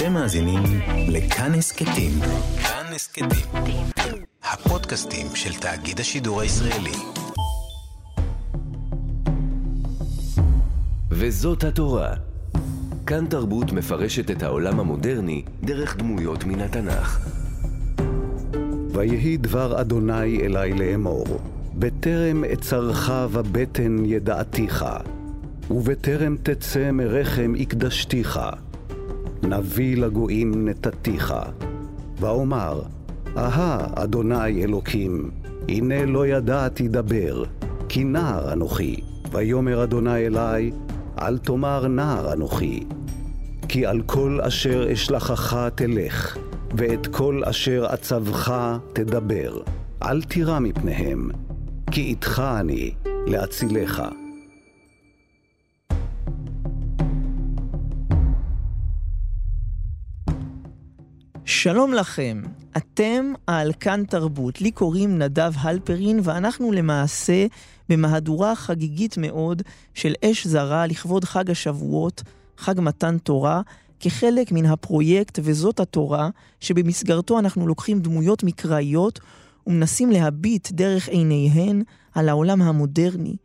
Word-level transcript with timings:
אתם 0.00 0.12
מאזינים 0.12 0.62
לכאן 1.08 1.54
הסכתים. 1.54 2.12
כאן 2.62 2.92
הסכתים. 2.94 3.84
הפודקאסטים 4.42 5.26
של 5.34 5.54
תאגיד 5.54 6.00
השידור 6.00 6.40
הישראלי. 6.40 6.92
וזאת 11.10 11.64
התורה. 11.64 12.14
כאן 13.06 13.26
תרבות 13.26 13.72
מפרשת 13.72 14.30
את 14.30 14.42
העולם 14.42 14.80
המודרני 14.80 15.42
דרך 15.62 15.96
דמויות 15.96 16.44
מן 16.44 16.60
התנ"ך. 16.60 17.28
ויהי 18.92 19.36
דבר 19.36 19.80
אדוני 19.80 20.40
אלי 20.40 20.72
לאמור, 20.72 21.26
בטרם 21.74 22.44
אצרך 22.44 23.10
בבטן 23.10 24.04
ידעתיך, 24.04 24.84
ובטרם 25.70 26.36
תצא 26.42 26.90
מרחם 26.90 27.52
הקדשתיך, 27.60 28.40
נביא 29.42 29.96
לגויים 29.96 30.68
נתתיך. 30.68 31.34
ואומר, 32.20 32.82
אהה, 33.36 33.86
אדוני 33.94 34.64
אלוקים, 34.64 35.30
הנה 35.68 36.06
לא 36.06 36.26
ידעתי 36.26 36.88
דבר, 36.88 37.44
כי 37.88 38.04
נער 38.04 38.52
אנוכי. 38.52 38.96
ויאמר 39.32 39.84
אדוני 39.84 40.26
אלי, 40.26 40.72
אל 41.22 41.38
תאמר 41.38 41.88
נער 41.88 42.32
אנוכי, 42.32 42.84
כי 43.68 43.86
על 43.86 44.02
כל 44.06 44.38
אשר 44.42 44.92
אשלחך 44.92 45.68
תלך, 45.74 46.36
ואת 46.76 47.06
כל 47.06 47.42
אשר 47.44 47.86
אצבך 47.94 48.54
תדבר. 48.92 49.60
אל 50.02 50.22
תירא 50.22 50.58
מפניהם, 50.58 51.30
כי 51.90 52.00
איתך 52.00 52.42
אני 52.60 52.94
להצילך. 53.26 54.02
שלום 61.52 61.92
לכם, 61.92 62.42
אתם 62.76 63.32
על 63.46 63.72
כאן 63.80 64.04
תרבות, 64.08 64.60
לי 64.60 64.70
קוראים 64.70 65.18
נדב 65.18 65.52
הלפרין 65.56 66.20
ואנחנו 66.22 66.72
למעשה 66.72 67.46
במהדורה 67.88 68.54
חגיגית 68.54 69.18
מאוד 69.18 69.62
של 69.94 70.14
אש 70.24 70.46
זרה 70.46 70.86
לכבוד 70.86 71.24
חג 71.24 71.50
השבועות, 71.50 72.22
חג 72.58 72.80
מתן 72.80 73.18
תורה, 73.18 73.62
כחלק 74.00 74.52
מן 74.52 74.66
הפרויקט 74.66 75.38
וזאת 75.42 75.80
התורה, 75.80 76.28
שבמסגרתו 76.60 77.38
אנחנו 77.38 77.66
לוקחים 77.66 78.00
דמויות 78.00 78.42
מקראיות 78.42 79.20
ומנסים 79.66 80.10
להביט 80.10 80.68
דרך 80.72 81.08
עיניהן 81.08 81.82
על 82.14 82.28
העולם 82.28 82.62
המודרני, 82.62 83.36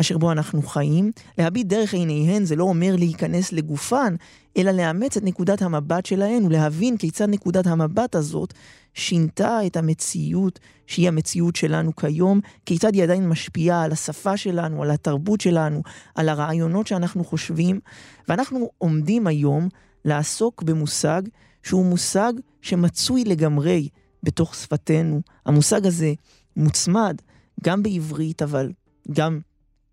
אשר 0.00 0.18
בו 0.18 0.32
אנחנו 0.32 0.62
חיים. 0.62 1.12
להביט 1.38 1.66
דרך 1.66 1.94
עיניהן 1.94 2.44
זה 2.44 2.56
לא 2.56 2.64
אומר 2.64 2.96
להיכנס 2.96 3.52
לגופן, 3.52 4.14
אלא 4.56 4.70
לאמץ 4.70 5.16
את 5.16 5.22
נקודת 5.24 5.62
המבט 5.62 6.06
שלהן 6.06 6.46
ולהבין 6.46 6.96
כיצד 6.96 7.28
נקודת 7.28 7.66
המבט 7.66 8.14
הזאת 8.14 8.54
שינתה 8.94 9.66
את 9.66 9.76
המציאות 9.76 10.58
שהיא 10.86 11.08
המציאות 11.08 11.56
שלנו 11.56 11.96
כיום, 11.96 12.40
כיצד 12.66 12.94
היא 12.94 13.02
עדיין 13.02 13.28
משפיעה 13.28 13.82
על 13.82 13.92
השפה 13.92 14.36
שלנו, 14.36 14.82
על 14.82 14.90
התרבות 14.90 15.40
שלנו, 15.40 15.82
על 16.14 16.28
הרעיונות 16.28 16.86
שאנחנו 16.86 17.24
חושבים. 17.24 17.80
ואנחנו 18.28 18.70
עומדים 18.78 19.26
היום 19.26 19.68
לעסוק 20.04 20.62
במושג 20.62 21.22
שהוא 21.62 21.84
מושג 21.84 22.32
שמצוי 22.62 23.24
לגמרי 23.24 23.88
בתוך 24.22 24.54
שפתנו. 24.54 25.20
המושג 25.46 25.86
הזה 25.86 26.12
מוצמד 26.56 27.16
גם 27.64 27.82
בעברית, 27.82 28.42
אבל 28.42 28.72
גם 29.12 29.40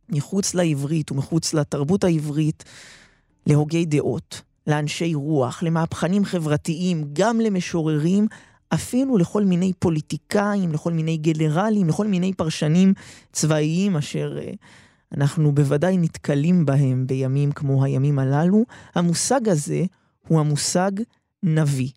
מחוץ 0.09 0.53
לעברית 0.53 1.11
ומחוץ 1.11 1.53
לתרבות 1.53 2.03
העברית, 2.03 2.63
להוגי 3.47 3.85
דעות, 3.85 4.41
לאנשי 4.67 5.13
רוח, 5.13 5.63
למהפכנים 5.63 6.25
חברתיים, 6.25 7.09
גם 7.13 7.39
למשוררים, 7.39 8.27
אפילו 8.73 9.17
לכל 9.17 9.43
מיני 9.43 9.73
פוליטיקאים, 9.79 10.71
לכל 10.71 10.93
מיני 10.93 11.17
גנרלים, 11.17 11.87
לכל 11.87 12.07
מיני 12.07 12.33
פרשנים 12.33 12.93
צבאיים 13.31 13.97
אשר 13.97 14.37
uh, 14.37 14.55
אנחנו 15.17 15.51
בוודאי 15.51 15.97
נתקלים 15.97 16.65
בהם 16.65 17.07
בימים 17.07 17.51
כמו 17.51 17.83
הימים 17.83 18.19
הללו. 18.19 18.63
המושג 18.95 19.49
הזה 19.49 19.83
הוא 20.27 20.39
המושג 20.39 20.91
נביא. 21.43 21.89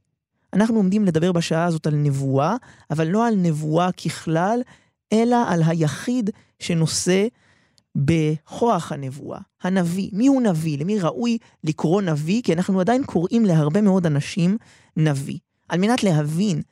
אנחנו 0.53 0.77
עומדים 0.77 1.05
לדבר 1.05 1.33
בשעה 1.33 1.65
הזאת 1.65 1.87
על 1.87 1.95
נבואה, 1.95 2.57
אבל 2.91 3.07
לא 3.07 3.27
על 3.27 3.35
נבואה 3.37 3.93
ככלל, 3.93 4.61
אלא 5.13 5.37
על 5.49 5.63
היחיד 5.67 6.31
שנושא 6.59 7.27
בכוח 7.97 8.93
הנבואה, 8.93 9.41
הנביא. 9.63 10.11
מי 10.13 10.27
הוא 10.27 10.43
נביא? 10.43 10.79
למי 10.79 10.99
ראוי 10.99 11.39
לקרוא 11.65 12.03
נביא? 12.03 12.43
כי 12.43 12.53
אנחנו 12.53 12.81
עדיין 12.81 13.05
קוראים 13.05 13.45
להרבה 13.45 13.81
מאוד 13.81 14.07
אנשים 14.07 14.57
נביא. 14.97 15.39
על 15.69 15.81
מנת 15.81 16.03
להבין 16.03 16.63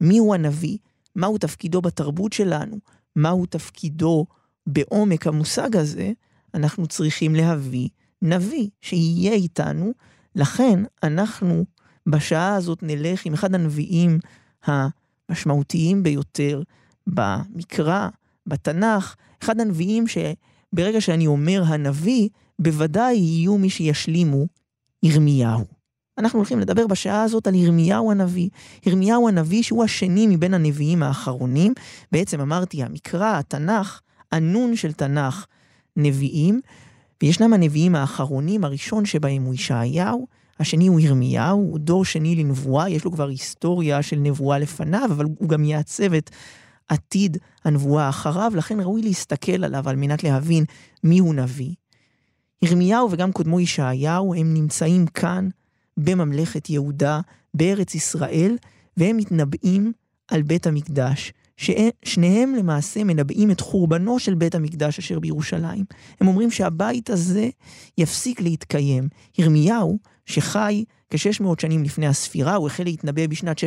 מיהו 0.00 0.34
הנביא, 0.34 0.78
מהו 1.16 1.38
תפקידו 1.38 1.82
בתרבות 1.82 2.32
שלנו, 2.32 2.76
מהו 3.16 3.46
תפקידו 3.46 4.26
בעומק 4.66 5.26
המושג 5.26 5.76
הזה, 5.76 6.12
אנחנו 6.54 6.86
צריכים 6.86 7.34
להביא 7.34 7.88
נביא 8.22 8.68
שיהיה 8.80 9.32
איתנו. 9.32 9.92
לכן 10.36 10.84
אנחנו 11.02 11.64
בשעה 12.08 12.54
הזאת 12.54 12.82
נלך 12.82 13.26
עם 13.26 13.34
אחד 13.34 13.54
הנביאים 13.54 14.18
המשמעותיים 14.64 16.02
ביותר 16.02 16.62
במקרא, 17.06 18.08
בתנ"ך, 18.46 19.14
אחד 19.42 19.60
הנביאים 19.60 20.06
שברגע 20.74 21.00
שאני 21.00 21.26
אומר 21.26 21.62
הנביא, 21.66 22.28
בוודאי 22.58 23.14
יהיו 23.14 23.58
מי 23.58 23.70
שישלימו 23.70 24.46
ירמיהו. 25.02 25.64
אנחנו 26.18 26.38
הולכים 26.38 26.60
לדבר 26.60 26.86
בשעה 26.86 27.22
הזאת 27.22 27.46
על 27.46 27.54
ירמיהו 27.54 28.10
הנביא. 28.10 28.48
ירמיהו 28.86 29.28
הנביא 29.28 29.62
שהוא 29.62 29.84
השני 29.84 30.26
מבין 30.26 30.54
הנביאים 30.54 31.02
האחרונים. 31.02 31.72
בעצם 32.12 32.40
אמרתי, 32.40 32.82
המקרא, 32.82 33.38
התנ"ך, 33.38 34.00
הנון 34.32 34.76
של 34.76 34.92
תנ"ך, 34.92 35.46
נביאים, 35.96 36.60
וישנם 37.22 37.52
הנביאים 37.52 37.94
האחרונים, 37.94 38.64
הראשון 38.64 39.04
שבהם 39.04 39.42
הוא 39.42 39.54
ישעיהו, 39.54 40.26
השני 40.60 40.86
הוא 40.86 41.00
ירמיהו, 41.00 41.58
הוא 41.58 41.78
דור 41.78 42.04
שני 42.04 42.36
לנבואה, 42.36 42.88
יש 42.88 43.04
לו 43.04 43.12
כבר 43.12 43.28
היסטוריה 43.28 44.02
של 44.02 44.16
נבואה 44.16 44.58
לפניו, 44.58 45.08
אבל 45.10 45.24
הוא 45.24 45.48
גם 45.48 45.64
יעצב 45.64 46.14
את 46.14 46.30
עתיד 46.90 47.36
הנבואה 47.64 48.08
אחריו, 48.08 48.52
לכן 48.56 48.80
ראוי 48.80 49.02
להסתכל 49.02 49.64
עליו 49.64 49.88
על 49.88 49.96
מנת 49.96 50.24
להבין 50.24 50.64
מי 51.04 51.18
הוא 51.18 51.34
נביא. 51.34 51.74
ירמיהו 52.62 53.10
וגם 53.10 53.32
קודמו 53.32 53.60
ישעיהו 53.60 54.34
הם 54.34 54.54
נמצאים 54.54 55.06
כאן 55.06 55.48
בממלכת 55.96 56.70
יהודה, 56.70 57.20
בארץ 57.54 57.94
ישראל, 57.94 58.56
והם 58.96 59.16
מתנבאים 59.16 59.92
על 60.28 60.42
בית 60.42 60.66
המקדש, 60.66 61.32
ששניהם 61.56 62.54
למעשה 62.54 63.04
מנבאים 63.04 63.50
את 63.50 63.60
חורבנו 63.60 64.18
של 64.18 64.34
בית 64.34 64.54
המקדש 64.54 64.98
אשר 64.98 65.18
בירושלים. 65.18 65.84
הם 66.20 66.28
אומרים 66.28 66.50
שהבית 66.50 67.10
הזה 67.10 67.48
יפסיק 67.98 68.40
להתקיים. 68.40 69.08
ירמיהו, 69.38 69.98
שחי 70.26 70.84
כ-600 71.10 71.46
שנים 71.60 71.82
לפני 71.82 72.06
הספירה, 72.06 72.54
הוא 72.54 72.66
החל 72.66 72.84
להתנבא 72.84 73.26
בשנת 73.26 73.58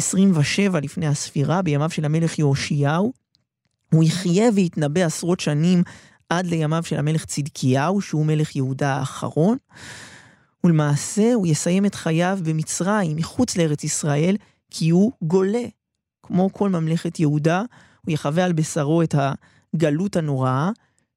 627 0.00 0.80
לפני 0.80 1.06
הספירה, 1.06 1.62
בימיו 1.62 1.90
של 1.90 2.04
המלך 2.04 2.38
יאשיהו. 2.38 3.12
הוא 3.92 4.04
יחיה 4.04 4.48
ויתנבא 4.54 5.00
עשרות 5.00 5.40
שנים 5.40 5.82
עד 6.30 6.46
לימיו 6.46 6.82
של 6.84 6.98
המלך 6.98 7.24
צדקיהו, 7.24 8.00
שהוא 8.00 8.26
מלך 8.26 8.56
יהודה 8.56 8.94
האחרון. 8.94 9.56
ולמעשה 10.64 11.34
הוא 11.34 11.46
יסיים 11.46 11.86
את 11.86 11.94
חייו 11.94 12.38
במצרים, 12.44 13.16
מחוץ 13.16 13.56
לארץ 13.56 13.84
ישראל, 13.84 14.36
כי 14.70 14.90
הוא 14.90 15.12
גולה. 15.22 15.64
כמו 16.22 16.52
כל 16.52 16.70
ממלכת 16.70 17.20
יהודה, 17.20 17.62
הוא 18.04 18.12
יחווה 18.12 18.44
על 18.44 18.52
בשרו 18.52 19.02
את 19.02 19.14
הגלות 19.74 20.16
הנוראה, 20.16 20.70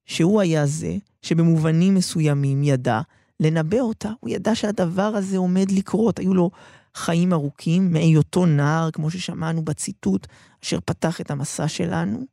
שהוא 0.06 0.42
היה 0.42 0.66
זה 0.66 0.98
שבמובנים 1.22 1.96
מסוימים 1.96 2.64
ידע 2.64 3.02
לנבא 3.40 3.80
אותה. 3.80 4.12
הוא 4.20 4.30
ידע 4.30 4.56
שהדבר 4.56 5.02
הזה 5.16 5.38
עומד 5.38 5.72
לקרות. 5.72 6.20
היו 6.20 6.34
לו 6.34 6.52
חיים 6.96 7.34
ארוכים 7.34 7.94
מהיותו 7.94 8.46
נער, 8.46 8.92
כמו 8.92 9.12
ששמענו 9.12 9.62
בציטוט, 9.62 10.28
אשר 10.64 10.80
פתח 10.86 11.22
את 11.22 11.32
המסע 11.32 11.68
שלנו, 11.68 12.26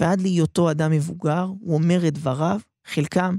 ועד 0.00 0.20
להיותו 0.20 0.70
אדם 0.70 0.90
מבוגר, 0.90 1.44
הוא 1.60 1.74
אומר 1.74 2.08
את 2.08 2.14
דבריו, 2.14 2.60
חלקם 2.86 3.36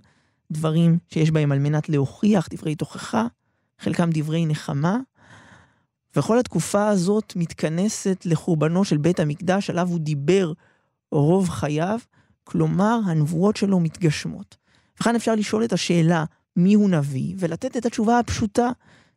דברים 0.51 0.97
שיש 1.09 1.31
בהם 1.31 1.51
על 1.51 1.59
מנת 1.59 1.89
להוכיח 1.89 2.47
דברי 2.51 2.75
תוכחה, 2.75 3.27
חלקם 3.79 4.09
דברי 4.13 4.45
נחמה, 4.45 4.97
וכל 6.15 6.39
התקופה 6.39 6.87
הזאת 6.87 7.33
מתכנסת 7.35 8.25
לחורבנו 8.25 8.85
של 8.85 8.97
בית 8.97 9.19
המקדש, 9.19 9.69
עליו 9.69 9.87
הוא 9.87 9.99
דיבר 9.99 10.53
רוב 11.11 11.49
חייו, 11.49 11.99
כלומר, 12.43 12.99
הנבואות 13.05 13.55
שלו 13.55 13.79
מתגשמות. 13.79 14.57
וכאן 14.99 15.15
אפשר 15.15 15.35
לשאול 15.35 15.63
את 15.63 15.73
השאלה, 15.73 16.25
מי 16.55 16.73
הוא 16.73 16.89
נביא, 16.89 17.35
ולתת 17.39 17.77
את 17.77 17.85
התשובה 17.85 18.19
הפשוטה, 18.19 18.69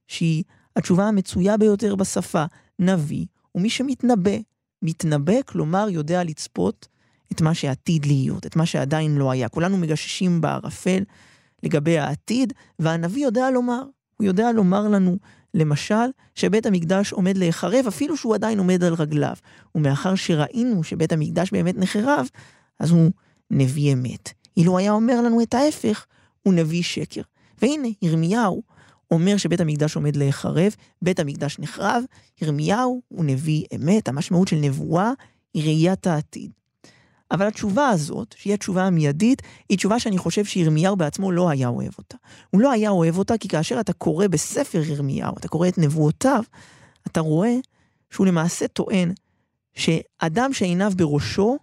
שהיא 0.08 0.44
התשובה 0.80 1.08
המצויה 1.08 1.56
ביותר 1.56 1.94
בשפה, 1.94 2.44
נביא 2.78 3.26
הוא 3.52 3.62
מי 3.62 3.70
שמתנבא. 3.70 4.36
מתנבא, 4.82 5.42
כלומר 5.46 5.86
יודע 5.90 6.24
לצפות 6.24 6.88
את 7.32 7.40
מה 7.40 7.54
שעתיד 7.54 8.06
להיות, 8.06 8.46
את 8.46 8.56
מה 8.56 8.66
שעדיין 8.66 9.16
לא 9.16 9.30
היה. 9.30 9.48
כולנו 9.48 9.76
מגששים 9.76 10.40
בערפל 10.40 11.02
לגבי 11.62 11.98
העתיד, 11.98 12.52
והנביא 12.78 13.24
יודע 13.24 13.50
לומר, 13.50 13.82
הוא 14.16 14.24
יודע 14.26 14.52
לומר 14.52 14.88
לנו, 14.88 15.16
למשל, 15.54 16.10
שבית 16.34 16.66
המקדש 16.66 17.12
עומד 17.12 17.36
להיחרב 17.36 17.84
אפילו 17.88 18.16
שהוא 18.16 18.34
עדיין 18.34 18.58
עומד 18.58 18.84
על 18.84 18.94
רגליו. 18.94 19.34
ומאחר 19.74 20.14
שראינו 20.14 20.84
שבית 20.84 21.12
המקדש 21.12 21.50
באמת 21.50 21.76
נחרב, 21.78 22.28
אז 22.78 22.90
הוא 22.90 23.10
נביא 23.50 23.92
אמת. 23.92 24.32
אילו 24.56 24.78
היה 24.78 24.92
אומר 24.92 25.20
לנו 25.20 25.42
את 25.42 25.54
ההפך, 25.54 26.06
הוא 26.42 26.54
נביא 26.54 26.82
שקר. 26.82 27.22
והנה, 27.62 27.88
ירמיהו 28.02 28.62
אומר 29.10 29.36
שבית 29.36 29.60
המקדש 29.60 29.96
עומד 29.96 30.16
להיחרב, 30.16 30.74
בית 31.02 31.20
המקדש 31.20 31.58
נחרב, 31.58 32.04
ירמיהו 32.42 33.02
הוא 33.08 33.24
נביא 33.24 33.64
אמת, 33.76 34.08
המשמעות 34.08 34.48
של 34.48 34.56
נבואה 34.56 35.12
היא 35.54 35.64
ראיית 35.64 36.06
העתיד. 36.06 36.50
אבל 37.30 37.46
התשובה 37.46 37.88
הזאת, 37.88 38.34
שהיא 38.38 38.54
התשובה 38.54 38.84
המיידית, 38.84 39.42
היא 39.68 39.78
תשובה 39.78 39.98
שאני 39.98 40.18
חושב 40.18 40.44
שירמיהו 40.44 40.96
בעצמו 40.96 41.32
לא 41.32 41.50
היה 41.50 41.68
אוהב 41.68 41.92
אותה. 41.98 42.16
הוא 42.50 42.60
לא 42.60 42.70
היה 42.72 42.90
אוהב 42.90 43.18
אותה 43.18 43.38
כי 43.38 43.48
כאשר 43.48 43.80
אתה 43.80 43.92
קורא 43.92 44.26
בספר 44.26 44.82
ירמיהו, 44.86 45.34
אתה 45.38 45.48
קורא 45.48 45.68
את 45.68 45.78
נבואותיו, 45.78 46.42
אתה 47.06 47.20
רואה 47.20 47.56
שהוא 48.10 48.26
למעשה 48.26 48.68
טוען 48.68 49.12
שאדם 49.74 50.52
שעיניו 50.52 50.92
בראשו, 50.96 51.58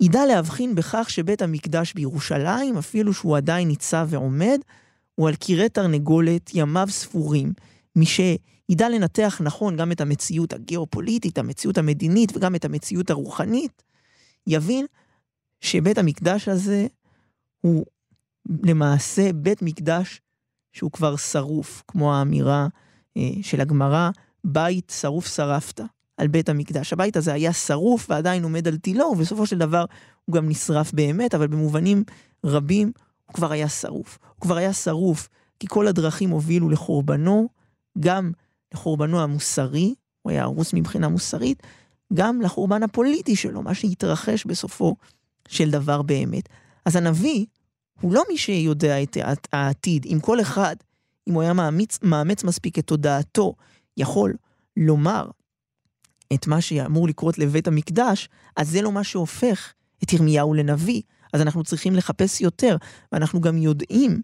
ידע 0.00 0.26
להבחין 0.26 0.74
בכך 0.74 1.10
שבית 1.10 1.42
המקדש 1.42 1.92
בירושלים, 1.92 2.78
אפילו 2.78 3.14
שהוא 3.14 3.36
עדיין 3.36 3.68
ניצב 3.68 4.06
ועומד, 4.10 4.58
הוא 5.16 5.28
על 5.28 5.34
קירי 5.34 5.68
תרנגולת 5.68 6.50
ימיו 6.54 6.86
ספורים, 6.90 7.52
מי 7.96 8.06
שידע 8.06 8.88
לנתח 8.88 9.40
נכון 9.44 9.76
גם 9.76 9.92
את 9.92 10.00
המציאות 10.00 10.52
הגיאופוליטית, 10.52 11.38
המציאות 11.38 11.78
המדינית 11.78 12.36
וגם 12.36 12.54
את 12.54 12.64
המציאות 12.64 13.10
הרוחנית, 13.10 13.82
יבין 14.46 14.86
שבית 15.60 15.98
המקדש 15.98 16.48
הזה 16.48 16.86
הוא 17.60 17.84
למעשה 18.62 19.32
בית 19.32 19.62
מקדש 19.62 20.20
שהוא 20.72 20.90
כבר 20.90 21.16
שרוף, 21.16 21.82
כמו 21.88 22.14
האמירה 22.14 22.66
אה, 23.16 23.30
של 23.42 23.60
הגמרא, 23.60 24.10
בית 24.44 24.92
שרוף 25.00 25.26
שרפת 25.26 25.80
על 26.16 26.28
בית 26.28 26.48
המקדש. 26.48 26.92
הבית 26.92 27.16
הזה 27.16 27.32
היה 27.32 27.52
שרוף 27.52 28.06
ועדיין 28.10 28.42
עומד 28.42 28.68
על 28.68 28.76
תילו, 28.76 29.04
ובסופו 29.04 29.46
של 29.46 29.58
דבר 29.58 29.84
הוא 30.24 30.34
גם 30.34 30.48
נשרף 30.48 30.92
באמת, 30.92 31.34
אבל 31.34 31.46
במובנים 31.46 32.04
רבים 32.44 32.92
הוא 33.26 33.34
כבר 33.34 33.52
היה 33.52 33.68
שרוף. 33.68 34.18
הוא 34.34 34.40
כבר 34.40 34.56
היה 34.56 34.72
שרוף 34.72 35.28
כי 35.60 35.66
כל 35.70 35.86
הדרכים 35.86 36.30
הובילו 36.30 36.68
לחורבנו, 36.68 37.48
גם 38.00 38.32
לחורבנו 38.74 39.20
המוסרי, 39.20 39.94
הוא 40.22 40.30
היה 40.30 40.42
הרוס 40.42 40.74
מבחינה 40.74 41.08
מוסרית, 41.08 41.62
גם 42.14 42.40
לחורבן 42.40 42.82
הפוליטי 42.82 43.36
שלו, 43.36 43.62
מה 43.62 43.74
שהתרחש 43.74 44.44
בסופו 44.44 44.96
של 45.48 45.70
דבר 45.70 46.02
באמת. 46.02 46.48
אז 46.84 46.96
הנביא 46.96 47.46
הוא 48.00 48.12
לא 48.12 48.22
מי 48.28 48.38
שיודע 48.38 49.02
את 49.02 49.16
העתיד. 49.52 50.06
אם 50.06 50.18
כל 50.20 50.40
אחד, 50.40 50.76
אם 51.28 51.34
הוא 51.34 51.42
היה 51.42 51.52
מאמץ, 51.52 51.98
מאמץ 52.02 52.44
מספיק 52.44 52.78
את 52.78 52.86
תודעתו, 52.86 53.54
יכול 53.96 54.34
לומר 54.76 55.30
את 56.34 56.46
מה 56.46 56.60
שאמור 56.60 57.08
לקרות 57.08 57.38
לבית 57.38 57.68
המקדש, 57.68 58.28
אז 58.56 58.70
זה 58.70 58.82
לא 58.82 58.92
מה 58.92 59.04
שהופך 59.04 59.72
את 60.02 60.12
ירמיהו 60.12 60.54
לנביא. 60.54 61.02
אז 61.32 61.40
אנחנו 61.40 61.64
צריכים 61.64 61.94
לחפש 61.94 62.40
יותר, 62.40 62.76
ואנחנו 63.12 63.40
גם 63.40 63.58
יודעים 63.58 64.22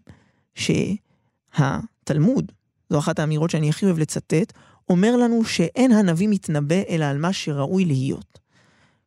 שהתלמוד, 1.55 2.51
זו 2.89 2.99
אחת 2.99 3.19
האמירות 3.19 3.49
שאני 3.49 3.69
הכי 3.69 3.85
אוהב 3.85 3.97
לצטט, 3.97 4.53
אומר 4.89 5.17
לנו 5.17 5.43
שאין 5.43 5.91
הנביא 5.91 6.27
מתנבא 6.27 6.81
אלא 6.89 7.05
על 7.05 7.17
מה 7.17 7.33
שראוי 7.33 7.85
להיות. 7.85 8.39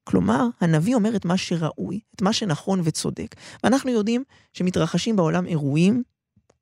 כלומר, 0.05 0.47
הנביא 0.61 0.95
אומר 0.95 1.17
את 1.17 1.25
מה 1.25 1.37
שראוי, 1.37 2.01
את 2.15 2.23
מה 2.23 2.33
שנכון 2.33 2.81
וצודק. 2.85 3.35
ואנחנו 3.65 3.91
יודעים 3.91 4.25
שמתרחשים 4.53 5.17
בעולם 5.17 5.47
אירועים 5.47 6.03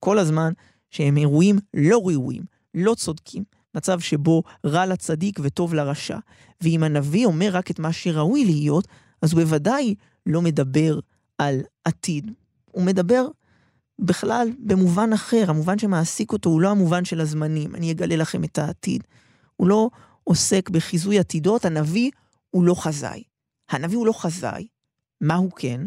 כל 0.00 0.18
הזמן 0.18 0.52
שהם 0.90 1.16
אירועים 1.16 1.58
לא 1.74 1.98
ראויים, 2.04 2.42
לא 2.74 2.94
צודקים. 2.94 3.44
מצב 3.74 4.00
שבו 4.00 4.42
רע 4.66 4.86
לצדיק 4.86 5.40
וטוב 5.42 5.74
לרשע. 5.74 6.18
ואם 6.60 6.82
הנביא 6.82 7.26
אומר 7.26 7.48
רק 7.52 7.70
את 7.70 7.78
מה 7.78 7.92
שראוי 7.92 8.44
להיות, 8.44 8.88
אז 9.22 9.32
הוא 9.32 9.40
בוודאי 9.42 9.94
לא 10.26 10.42
מדבר 10.42 10.98
על 11.38 11.60
עתיד. 11.84 12.30
הוא 12.70 12.84
מדבר 12.84 13.28
בכלל 13.98 14.48
במובן 14.58 15.12
אחר, 15.12 15.44
המובן 15.48 15.78
שמעסיק 15.78 16.32
אותו 16.32 16.50
הוא 16.50 16.60
לא 16.60 16.70
המובן 16.70 17.04
של 17.04 17.20
הזמנים, 17.20 17.74
אני 17.74 17.92
אגלה 17.92 18.16
לכם 18.16 18.44
את 18.44 18.58
העתיד. 18.58 19.04
הוא 19.56 19.68
לא 19.68 19.90
עוסק 20.24 20.70
בחיזוי 20.70 21.18
עתידות, 21.18 21.64
הנביא 21.64 22.10
הוא 22.50 22.64
לא 22.64 22.74
חזאי. 22.74 23.22
הנביא 23.70 23.96
הוא 23.96 24.06
לא 24.06 24.12
חזאי, 24.12 24.66
מה 25.20 25.34
הוא 25.34 25.50
כן? 25.50 25.80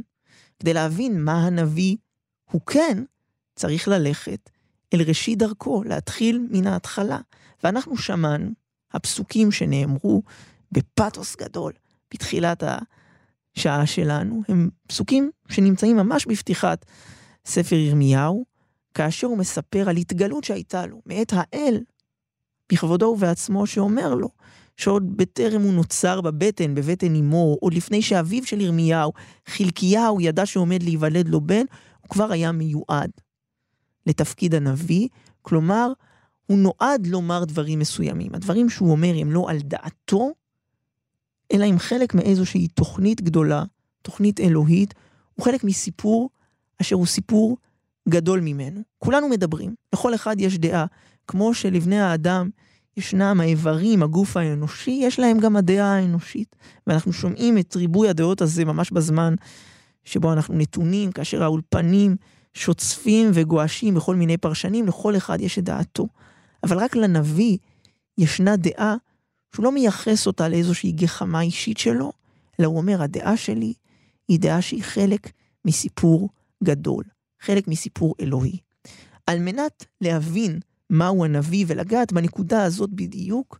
כדי 0.59 0.73
להבין 0.73 1.23
מה 1.23 1.45
הנביא 1.45 1.95
הוא 2.51 2.61
כן, 2.61 3.03
צריך 3.55 3.87
ללכת 3.87 4.49
אל 4.93 5.01
ראשית 5.01 5.37
דרכו, 5.37 5.83
להתחיל 5.83 6.47
מן 6.51 6.67
ההתחלה. 6.67 7.19
ואנחנו 7.63 7.97
שמענו, 7.97 8.51
הפסוקים 8.93 9.51
שנאמרו 9.51 10.23
בפתוס 10.71 11.35
גדול 11.35 11.73
בתחילת 12.13 12.63
השעה 13.57 13.85
שלנו, 13.85 14.41
הם 14.47 14.69
פסוקים 14.87 15.31
שנמצאים 15.49 15.97
ממש 15.97 16.25
בפתיחת 16.25 16.85
ספר 17.45 17.75
ירמיהו, 17.75 18.45
כאשר 18.93 19.27
הוא 19.27 19.37
מספר 19.37 19.89
על 19.89 19.97
התגלות 19.97 20.43
שהייתה 20.43 20.85
לו 20.85 21.01
מאת 21.05 21.33
האל, 21.35 21.79
בכבודו 22.71 23.05
ובעצמו, 23.05 23.67
שאומר 23.67 24.15
לו, 24.15 24.29
שעוד 24.77 25.17
בטרם 25.17 25.61
הוא 25.61 25.73
נוצר 25.73 26.21
בבטן, 26.21 26.75
בבטן 26.75 27.15
אמו, 27.15 27.57
עוד 27.61 27.73
לפני 27.73 28.01
שאביו 28.01 28.45
של 28.45 28.61
ירמיהו, 28.61 29.13
חלקיהו, 29.47 30.21
ידע 30.21 30.45
שעומד 30.45 30.83
להיוולד 30.83 31.27
לו 31.27 31.41
בן, 31.41 31.65
הוא 32.01 32.09
כבר 32.09 32.31
היה 32.31 32.51
מיועד 32.51 33.11
לתפקיד 34.05 34.55
הנביא, 34.55 35.07
כלומר, 35.41 35.91
הוא 36.45 36.57
נועד 36.57 37.07
לומר 37.07 37.45
דברים 37.45 37.79
מסוימים. 37.79 38.35
הדברים 38.35 38.69
שהוא 38.69 38.91
אומר 38.91 39.13
הם 39.21 39.31
לא 39.31 39.49
על 39.49 39.59
דעתו, 39.59 40.31
אלא 41.53 41.65
הם 41.65 41.79
חלק 41.79 42.13
מאיזושהי 42.13 42.67
תוכנית 42.67 43.21
גדולה, 43.21 43.63
תוכנית 44.01 44.39
אלוהית, 44.39 44.93
הוא 45.35 45.45
חלק 45.45 45.63
מסיפור 45.63 46.29
אשר 46.81 46.95
הוא 46.95 47.05
סיפור 47.05 47.57
גדול 48.09 48.39
ממנו. 48.39 48.81
כולנו 48.97 49.29
מדברים, 49.29 49.75
לכל 49.93 50.15
אחד 50.15 50.35
יש 50.39 50.57
דעה. 50.57 50.85
כמו 51.27 51.53
שלבני 51.53 51.99
האדם 51.99 52.49
ישנם 52.97 53.37
האיברים, 53.41 54.03
הגוף 54.03 54.37
האנושי, 54.37 54.99
יש 55.03 55.19
להם 55.19 55.39
גם 55.39 55.55
הדעה 55.55 55.95
האנושית. 55.95 56.55
ואנחנו 56.87 57.13
שומעים 57.13 57.57
את 57.57 57.75
ריבוי 57.75 58.09
הדעות 58.09 58.41
הזה 58.41 58.65
ממש 58.65 58.91
בזמן 58.91 59.35
שבו 60.05 60.33
אנחנו 60.33 60.55
נתונים, 60.55 61.11
כאשר 61.11 61.43
האולפנים 61.43 62.15
שוצפים 62.53 63.31
וגועשים 63.33 63.93
בכל 63.93 64.15
מיני 64.15 64.37
פרשנים, 64.37 64.87
לכל 64.87 65.17
אחד 65.17 65.41
יש 65.41 65.59
את 65.59 65.63
דעתו. 65.63 66.07
אבל 66.63 66.77
רק 66.77 66.95
לנביא 66.95 67.57
ישנה 68.17 68.55
דעה 68.55 68.95
שהוא 69.57 69.63
לא 69.63 69.71
מייחס 69.71 70.27
אותה 70.27 70.49
לאיזושהי 70.49 70.91
גחמה 70.91 71.41
אישית 71.41 71.77
שלו, 71.77 72.11
אלא 72.59 72.67
הוא 72.67 72.77
אומר, 72.77 73.01
הדעה 73.01 73.37
שלי 73.37 73.73
היא 74.27 74.39
דעה 74.39 74.61
שהיא 74.61 74.83
חלק 74.83 75.31
מסיפור 75.65 76.29
גדול, 76.63 77.03
חלק 77.39 77.67
מסיפור 77.67 78.15
אלוהי. 78.19 78.57
על 79.27 79.39
מנת 79.39 79.85
להבין 80.01 80.59
מהו 80.89 81.25
הנביא 81.25 81.65
ולגעת 81.67 82.13
בנקודה 82.13 82.63
הזאת 82.63 82.89
בדיוק, 82.89 83.59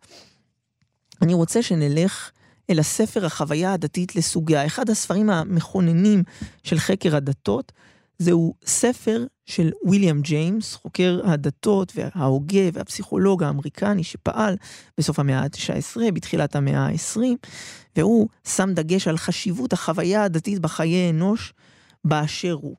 אני 1.22 1.34
רוצה 1.34 1.64
שנלך 1.64 2.32
אל 2.70 2.80
הספר 2.80 3.26
החוויה 3.26 3.74
הדתית 3.74 4.16
לסוגיה. 4.16 4.66
אחד 4.66 4.90
הספרים 4.90 5.30
המכוננים 5.30 6.24
של 6.64 6.80
חקר 6.80 7.16
הדתות, 7.16 7.72
זהו 8.20 8.54
ספר 8.66 9.26
של 9.46 9.72
ויליאם 9.90 10.22
ג'יימס, 10.22 10.76
חוקר 10.76 11.22
הדתות 11.24 11.94
וההוגה 11.96 12.70
והפסיכולוג 12.74 13.44
האמריקני 13.44 14.04
שפעל 14.04 14.56
בסוף 14.98 15.20
המאה 15.20 15.40
ה-19, 15.40 16.12
בתחילת 16.12 16.56
המאה 16.56 16.86
ה-20, 16.86 17.20
והוא 17.96 18.28
שם 18.48 18.70
דגש 18.74 19.08
על 19.08 19.18
חשיבות 19.18 19.74
החוויה 19.74 20.24
הדתית 20.24 20.60
בחיי 20.60 21.10
אנוש 21.10 21.54
באשר 22.06 22.54
הוא. 22.54 22.76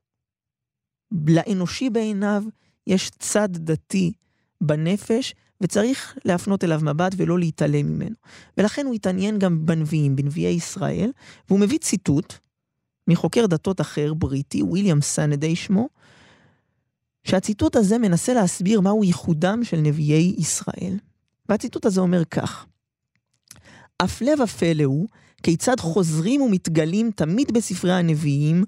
לאנושי 1.26 1.90
בעיניו 1.90 2.42
יש 2.86 3.10
צד 3.10 3.48
דתי 3.52 4.12
בנפש, 4.60 5.34
וצריך 5.60 6.18
להפנות 6.24 6.64
אליו 6.64 6.80
מבט 6.82 7.12
ולא 7.16 7.38
להתעלם 7.38 7.86
ממנו. 7.86 8.14
ולכן 8.58 8.86
הוא 8.86 8.94
התעניין 8.94 9.38
גם 9.38 9.66
בנביאים, 9.66 10.16
בנביאי 10.16 10.52
ישראל, 10.52 11.10
והוא 11.48 11.60
מביא 11.60 11.78
ציטוט 11.78 12.34
מחוקר 13.08 13.46
דתות 13.46 13.80
אחר, 13.80 14.14
בריטי, 14.14 14.62
ויליאם 14.62 15.00
סנדי 15.00 15.56
שמו, 15.56 15.88
שהציטוט 17.24 17.76
הזה 17.76 17.98
מנסה 17.98 18.34
להסביר 18.34 18.80
מהו 18.80 19.04
ייחודם 19.04 19.64
של 19.64 19.76
נביאי 19.76 20.34
ישראל. 20.38 20.98
והציטוט 21.48 21.86
הזה 21.86 22.00
אומר 22.00 22.24
כך: 22.24 22.66
הפלא 24.00 24.42
ופלא 24.42 24.84
הוא 24.84 25.08
כיצד 25.42 25.80
חוזרים 25.80 26.40
ומתגלים 26.42 27.10
תמיד 27.10 27.52
בספרי 27.52 27.92
הנביאים 27.92 28.64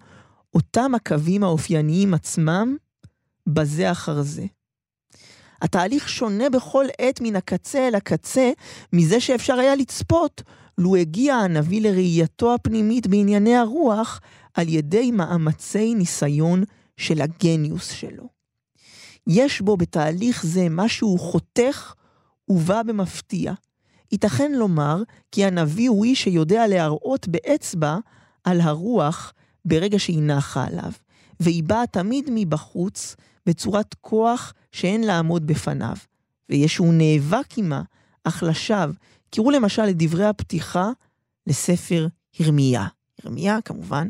אותם 0.55 0.95
הקווים 0.95 1.45
האופייניים 1.45 2.15
עצמם 2.15 2.77
בזה 3.47 3.91
אחר 3.91 4.23
זה. 4.23 4.47
התהליך 5.63 6.09
שונה 6.09 6.51
בכל 6.51 6.85
עת 6.99 7.21
מן 7.21 7.37
הקצה 7.37 7.89
אל 7.89 7.95
הקצה 7.95 8.51
מזה 8.93 9.21
שאפשר 9.21 9.55
היה 9.55 9.77
לצפות 9.77 10.43
לו 10.79 10.97
הגיע 10.97 11.35
הנביא 11.35 11.81
לראייתו 11.81 12.55
הפנימית 12.55 13.07
בענייני 13.07 13.57
הרוח 13.57 14.21
על 14.55 14.69
ידי 14.69 15.11
מאמצי 15.11 15.95
ניסיון 15.95 16.65
של 16.97 17.21
הגניוס 17.21 17.91
שלו. 17.91 18.29
יש 19.27 19.61
בו 19.61 19.77
בתהליך 19.77 20.47
זה 20.47 20.67
משהו 20.71 21.19
חותך 21.19 21.95
ובא 22.49 22.83
במפתיע. 22.83 23.53
ייתכן 24.13 24.53
לומר 24.53 25.03
כי 25.33 25.45
הנביא 25.45 25.89
הוא 25.89 26.05
איש 26.05 26.23
שיודע 26.23 26.67
להראות 26.67 27.29
באצבע 27.29 27.99
על 28.45 28.61
הרוח 28.61 29.33
ברגע 29.65 29.99
שהיא 29.99 30.23
נחה 30.23 30.65
עליו, 30.65 30.93
והיא 31.41 31.65
באה 31.65 31.87
תמיד 31.87 32.31
מבחוץ 32.35 33.17
בצורת 33.47 33.95
כוח 34.01 34.53
שאין 34.73 35.05
לעמוד 35.05 35.47
בפניו, 35.47 35.97
וישו 36.49 36.93
נאבק 36.93 37.59
עמה, 37.59 37.83
אך 38.25 38.43
לשווא. 38.43 38.93
קראו 39.31 39.51
למשל 39.51 39.83
את 39.91 39.97
דברי 39.97 40.27
הפתיחה 40.27 40.91
לספר 41.47 42.07
ירמיה. 42.41 42.87
ירמיה, 43.25 43.59
כמובן, 43.65 44.09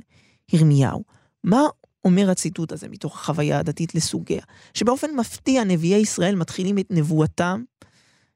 ירמיהו. 0.53 1.05
מה 1.45 1.63
אומר 2.05 2.31
הציטוט 2.31 2.73
הזה 2.73 2.89
מתוך 2.89 3.15
החוויה 3.15 3.59
הדתית 3.59 3.95
לסוגיה? 3.95 4.43
שבאופן 4.75 5.17
מפתיע 5.17 5.65
נביאי 5.65 5.99
ישראל 5.99 6.35
מתחילים 6.35 6.79
את 6.79 6.87
נבואתם 6.91 7.63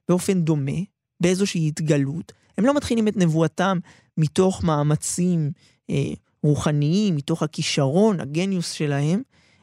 באופן 0.09 0.41
דומה, 0.41 0.81
באיזושהי 1.21 1.69
התגלות. 1.69 2.33
הם 2.59 2.65
לא 2.65 2.75
מתחילים 2.75 3.09
את 3.09 3.17
נבואתם 3.17 3.79
מתוך 4.17 4.65
מאמצים 4.65 5.53
אה, 5.91 6.13
רוחניים, 6.43 7.17
מתוך 7.17 7.43
הכישרון, 7.43 8.21
הגניוס 8.21 8.71
שלהם, 8.71 9.23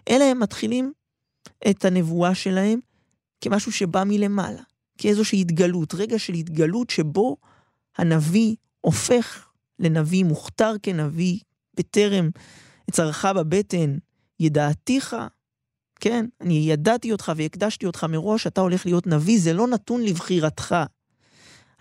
אלא 0.10 0.24
הם 0.24 0.40
מתחילים 0.40 0.94
את 1.70 1.86
הנבואה 1.86 2.36
שלהם 2.36 2.80
כמשהו 3.42 3.72
שבא 3.72 4.04
מלמעלה, 4.06 4.62
כאיזושהי 5.02 5.42
התגלות, 5.42 5.94
רגע 5.94 6.20
של 6.20 6.34
התגלות 6.34 6.90
שבו 6.90 7.38
הנביא 7.98 8.56
הופך 8.82 9.48
לנביא, 9.80 10.24
מוכתר 10.24 10.74
כנביא, 10.84 11.40
בטרם 11.74 12.30
אצרך 12.90 13.26
בבטן, 13.26 13.98
ידעתיך, 14.40 15.16
כן, 16.00 16.26
אני 16.42 16.54
ידעתי 16.54 17.12
אותך 17.12 17.32
והקדשתי 17.36 17.86
אותך 17.86 18.04
מראש, 18.04 18.48
אתה 18.48 18.62
הולך 18.62 18.86
להיות 18.86 19.08
נביא, 19.08 19.40
זה 19.40 19.54
לא 19.54 19.68
נתון 19.68 20.04
לבחירתך. 20.04 20.76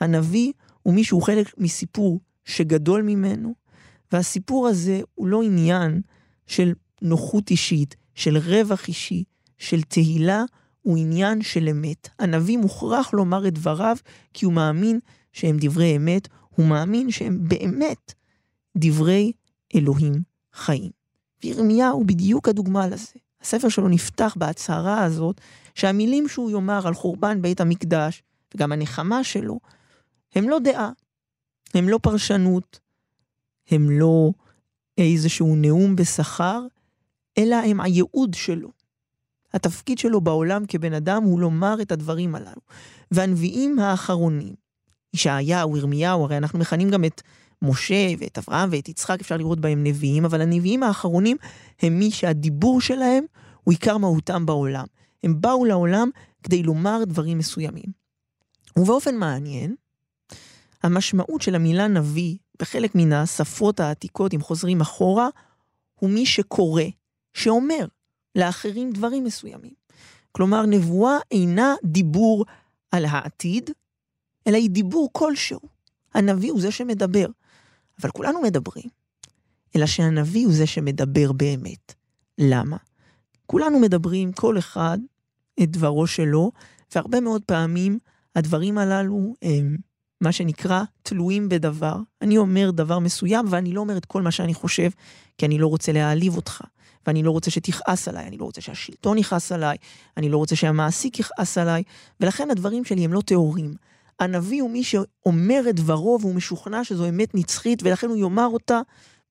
הנביא 0.01 0.53
הוא 0.83 0.95
מי 0.95 1.05
שהוא 1.05 1.23
חלק 1.23 1.59
מסיפור 1.59 2.21
שגדול 2.45 3.03
ממנו, 3.03 3.55
והסיפור 4.13 4.69
הזה 4.69 5.01
הוא 5.15 5.27
לא 5.27 5.43
עניין 5.43 6.01
של 6.47 6.73
נוחות 7.03 7.51
אישית, 7.51 7.97
של 8.15 8.37
רווח 8.37 8.89
אישי, 8.89 9.25
של 9.59 9.83
תהילה, 9.83 10.45
הוא 10.83 10.99
עניין 10.99 11.43
של 11.43 11.69
אמת. 11.69 12.09
הנביא 12.19 12.59
מוכרח 12.59 13.13
לומר 13.13 13.49
את 13.49 13.55
דבריו, 13.55 13.97
כי 14.35 14.45
הוא 14.45 14.53
מאמין 14.53 14.99
שהם 15.33 15.57
דברי 15.61 15.97
אמת, 15.97 16.29
הוא 16.49 16.67
מאמין 16.67 17.11
שהם 17.11 17.39
באמת 17.49 18.13
דברי 18.77 19.33
אלוהים 19.75 20.13
חיים. 20.53 20.91
וירמיהו 21.45 21.93
הוא 21.93 22.07
בדיוק 22.07 22.49
הדוגמה 22.49 22.87
לזה. 22.87 23.13
הספר 23.43 23.69
שלו 23.69 23.89
נפתח 23.89 24.35
בהצהרה 24.39 25.05
הזאת, 25.05 25.41
שהמילים 25.75 26.29
שהוא 26.29 26.51
יאמר 26.51 26.87
על 26.87 26.95
חורבן 26.95 27.43
בית 27.43 27.61
המקדש, 27.61 28.23
וגם 28.55 28.73
הנחמה 28.73 29.25
שלו, 29.25 29.61
הם 30.35 30.49
לא 30.49 30.59
דעה, 30.59 30.91
הם 31.75 31.89
לא 31.89 31.99
פרשנות, 32.03 32.81
הם 33.71 33.91
לא 33.91 34.31
איזשהו 34.99 35.57
נאום 35.57 35.97
בשכר, 35.97 36.67
אלא 37.39 37.57
הם 37.57 37.81
הייעוד 37.81 38.35
שלו. 38.35 38.80
התפקיד 39.55 39.99
שלו 39.99 40.21
בעולם 40.21 40.67
כבן 40.69 40.93
אדם 40.93 41.23
הוא 41.23 41.41
לומר 41.41 41.83
את 41.83 41.93
הדברים 41.93 42.35
הללו. 42.35 42.61
והנביאים 43.11 43.79
האחרונים, 43.79 44.55
ישעיהו, 45.15 45.77
ירמיהו, 45.77 46.25
הרי 46.25 46.37
אנחנו 46.37 46.59
מכנים 46.59 46.91
גם 46.91 47.05
את 47.05 47.23
משה 47.63 48.07
ואת 48.19 48.39
אברהם 48.39 48.69
ואת 48.73 48.89
יצחק, 48.89 49.21
אפשר 49.21 49.37
לראות 49.37 49.61
בהם 49.61 49.85
נביאים, 49.85 50.25
אבל 50.25 50.41
הנביאים 50.41 50.83
האחרונים 50.83 51.37
הם 51.83 51.99
מי 51.99 52.11
שהדיבור 52.11 52.81
שלהם 52.81 53.25
הוא 53.65 53.73
עיקר 53.73 53.99
מהותם 53.99 54.47
בעולם. 54.47 54.85
הם 55.25 55.41
באו 55.41 55.65
לעולם 55.65 56.11
כדי 56.43 56.63
לומר 56.63 57.05
דברים 57.07 57.39
מסוימים. 57.39 58.01
ובאופן 58.77 59.17
מעניין, 59.17 59.75
המשמעות 60.83 61.43
של 61.43 61.55
המילה 61.55 61.89
נביא 61.89 62.37
בחלק 62.61 62.95
מן 62.95 63.13
השפות 63.13 63.81
העתיקות, 63.81 64.35
אם 64.35 64.41
חוזרים 64.41 64.81
אחורה, 64.81 65.29
הוא 65.95 66.11
מי 66.11 66.27
שקורא, 66.27 66.83
שאומר 67.35 67.87
לאחרים 68.37 68.93
דברים 68.93 69.25
מסוימים. 69.25 69.75
כלומר, 70.33 70.67
נבואה 70.67 71.17
אינה 71.31 71.75
דיבור 71.85 72.45
על 72.91 73.05
העתיד, 73.05 73.71
אלא 74.47 74.57
היא 74.57 74.71
דיבור 74.71 75.09
כלשהו. 75.13 75.61
הנביא 76.15 76.53
הוא 76.53 76.61
זה 76.61 76.71
שמדבר. 76.71 77.27
אבל 78.03 78.11
כולנו 78.11 78.43
מדברים, 78.43 78.89
אלא 79.77 79.87
שהנביא 79.87 80.47
הוא 80.47 80.55
זה 80.55 80.67
שמדבר 80.67 81.33
באמת. 81.33 81.95
למה? 82.39 82.77
כולנו 83.47 83.79
מדברים, 83.79 84.33
כל 84.33 84.59
אחד 84.59 84.99
את 85.63 85.71
דברו 85.71 86.07
שלו, 86.07 86.53
והרבה 86.95 87.21
מאוד 87.21 87.43
פעמים 87.45 87.99
הדברים 88.37 88.79
הללו 88.79 89.35
הם 89.43 89.77
מה 90.21 90.33
שנקרא 90.33 90.83
תלויים 91.03 91.49
בדבר. 91.49 91.97
אני 92.23 92.39
אומר 92.39 92.71
דבר 92.71 92.99
מסוים 92.99 93.47
ואני 93.49 93.73
לא 93.73 93.81
אומר 93.81 93.97
את 93.97 94.05
כל 94.05 94.23
מה 94.23 94.31
שאני 94.31 94.55
חושב, 94.55 94.91
כי 95.39 95.47
אני 95.47 95.59
לא 95.59 95.67
רוצה 95.67 95.93
להעליב 95.93 96.37
אותך, 96.37 96.61
ואני 97.07 97.23
לא 97.23 97.31
רוצה 97.31 97.51
שתכעס 97.51 98.09
עליי, 98.09 98.27
אני 98.27 98.39
לא 98.39 98.45
רוצה 98.45 98.61
שהשלטון 98.61 99.19
יכעס 99.19 99.53
עליי, 99.53 99.77
אני 100.17 100.29
לא 100.29 100.37
רוצה 100.37 100.57
שהמעסיק 100.57 101.19
יכעס 101.19 101.59
עליי, 101.59 101.83
ולכן 102.21 102.51
הדברים 102.51 102.85
שלי 102.85 103.05
הם 103.05 103.13
לא 103.13 103.21
טהורים. 103.21 103.75
הנביא 104.21 104.63
הוא 104.63 104.71
מי 104.71 104.85
שאומר 104.85 105.63
את 105.71 105.77
דברו 105.77 106.19
והוא 106.21 106.35
משוכנע 106.35 106.85
שזו 106.85 107.09
אמת 107.09 107.35
נצחית, 107.35 107.83
ולכן 107.83 108.09
הוא 108.09 108.17
יאמר 108.17 108.47
אותה 108.47 108.81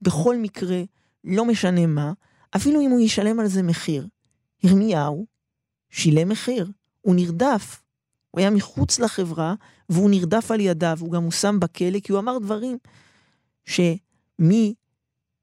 בכל 0.02 0.38
מקרה, 0.38 0.82
לא 1.24 1.46
משנה 1.46 1.86
מה, 1.86 2.14
אפילו 2.56 2.82
אם 2.82 2.90
הוא 2.90 3.00
ישלם 3.00 3.40
על 3.40 3.48
זה 3.48 3.64
מחיר. 3.64 4.08
ירמיהו 4.64 5.26
שילם 5.90 6.30
מחיר, 6.30 6.72
הוא 7.02 7.16
נרדף. 7.16 7.82
הוא 8.32 8.40
היה 8.40 8.50
מחוץ 8.50 9.00
לחברה, 9.00 9.56
והוא 9.90 10.10
נרדף 10.10 10.52
על 10.52 10.60
ידיו, 10.60 10.98
הוא 11.00 11.12
גם 11.12 11.24
הושם 11.24 11.60
בכלא, 11.60 12.00
כי 12.00 12.12
הוא 12.12 12.20
אמר 12.20 12.38
דברים 12.38 12.78
שמי 13.66 14.74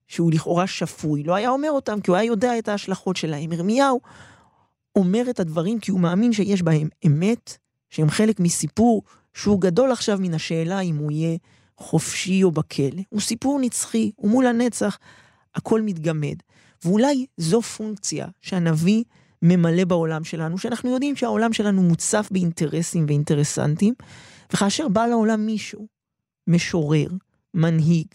שהוא 0.06 0.32
לכאורה 0.32 0.66
שפוי, 0.66 1.22
לא 1.22 1.34
היה 1.34 1.50
אומר 1.50 1.70
אותם, 1.70 2.00
כי 2.00 2.10
הוא 2.10 2.16
היה 2.16 2.26
יודע 2.26 2.58
את 2.58 2.68
ההשלכות 2.68 3.16
שלהם. 3.16 3.52
ירמיהו 3.52 4.00
אומר 4.96 5.30
את 5.30 5.40
הדברים 5.40 5.80
כי 5.80 5.90
הוא 5.90 6.00
מאמין 6.00 6.32
שיש 6.32 6.62
בהם 6.62 6.88
אמת, 7.06 7.56
שהם 7.90 8.10
חלק 8.10 8.40
מסיפור 8.40 9.02
שהוא 9.34 9.60
גדול 9.60 9.92
עכשיו 9.92 10.18
מן 10.20 10.34
השאלה 10.34 10.80
אם 10.80 10.96
הוא 10.96 11.10
יהיה 11.10 11.36
חופשי 11.78 12.42
או 12.42 12.50
בכלא. 12.50 13.02
הוא 13.08 13.20
סיפור 13.20 13.58
נצחי, 13.60 14.10
ומול 14.18 14.46
הנצח 14.46 14.98
הכל 15.54 15.82
מתגמד. 15.82 16.36
ואולי 16.84 17.26
זו 17.36 17.62
פונקציה 17.62 18.26
שהנביא 18.40 19.04
ממלא 19.42 19.84
בעולם 19.84 20.24
שלנו, 20.24 20.58
שאנחנו 20.58 20.90
יודעים 20.90 21.16
שהעולם 21.16 21.52
שלנו 21.52 21.82
מוצף 21.82 22.28
באינטרסים 22.30 23.04
ואינטרסנטים, 23.08 23.94
וכאשר 24.52 24.88
בא 24.88 25.06
לעולם 25.06 25.46
מישהו, 25.46 25.86
משורר, 26.46 27.08
מנהיג, 27.54 28.06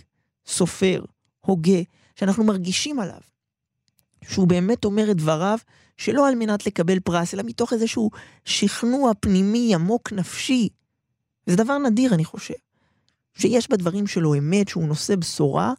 סופר, 0.46 1.04
הוגה, 1.42 1.82
שאנחנו 2.16 2.44
מרגישים 2.44 3.00
עליו, 3.00 3.20
שהוא 4.28 4.48
באמת 4.48 4.86
אומר 4.86 5.12
את 5.12 5.18
דבריו, 5.18 5.58
שלא 5.98 6.28
על 6.28 6.36
מנת 6.36 6.66
לקבל 6.66 7.00
פרס, 7.00 7.34
אלא 7.34 7.44
מתוך 7.44 7.74
איזשהו 7.74 8.10
שכנוע 8.46 9.12
פנימי 9.20 9.76
עמוק 9.76 10.14
נפשי, 10.14 10.70
זה 11.46 11.56
דבר 11.56 11.78
נדיר, 11.78 12.14
אני 12.14 12.26
חושב. 12.26 12.54
שיש 13.34 13.70
בדברים 13.70 14.08
שלו 14.08 14.36
אמת, 14.36 14.68
שהוא 14.68 14.88
נושא 14.88 15.16
בשורה, 15.16 15.74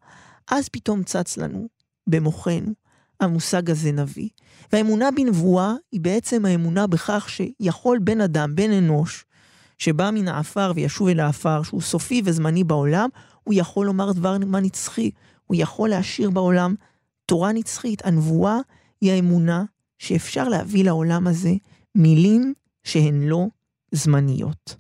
אז 0.51 0.69
פתאום 0.69 1.03
צץ 1.03 1.37
לנו, 1.37 1.69
במוחנו, 2.07 2.73
המושג 3.21 3.71
הזה 3.71 3.93
נביא. 3.93 4.29
והאמונה 4.73 5.11
בנבואה 5.11 5.75
היא 5.93 6.01
בעצם 6.01 6.45
האמונה 6.45 6.87
בכך 6.87 7.29
שיכול 7.29 7.99
בן 7.99 8.21
אדם, 8.21 8.55
בן 8.55 8.73
אנוש, 8.73 9.25
שבא 9.79 10.11
מן 10.11 10.29
העפר 10.29 10.73
וישוב 10.75 11.09
אל 11.09 11.21
העפר, 11.21 11.63
שהוא 11.63 11.81
סופי 11.81 12.23
וזמני 12.25 12.65
בעולם, 12.65 13.09
הוא 13.45 13.55
יכול 13.57 13.87
לומר 13.87 14.13
דבר 14.13 14.39
מה 14.47 14.61
נצחי. 14.61 15.11
הוא 15.53 15.61
יכול 15.61 15.89
להשאיר 15.89 16.31
בעולם 16.31 16.75
תורה 17.27 17.53
נצחית. 17.53 18.07
הנבואה 18.07 18.59
היא 19.01 19.13
האמונה 19.13 19.65
שאפשר 19.99 20.49
להביא 20.49 20.85
לעולם 20.85 21.27
הזה 21.27 21.53
מילים 21.95 22.55
שהן 22.85 23.23
לא 23.23 23.47
זמניות. 23.93 24.77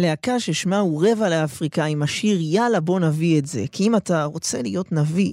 הלהקה 0.00 0.40
ששמה 0.40 0.78
הוא 0.78 1.06
רבע 1.08 1.28
לאפריקה 1.28 1.84
עם 1.84 2.02
השיר 2.02 2.38
יאללה 2.40 2.80
בוא 2.80 3.00
נביא 3.00 3.38
את 3.38 3.46
זה. 3.46 3.64
כי 3.72 3.86
אם 3.86 3.96
אתה 3.96 4.24
רוצה 4.24 4.62
להיות 4.62 4.92
נביא, 4.92 5.32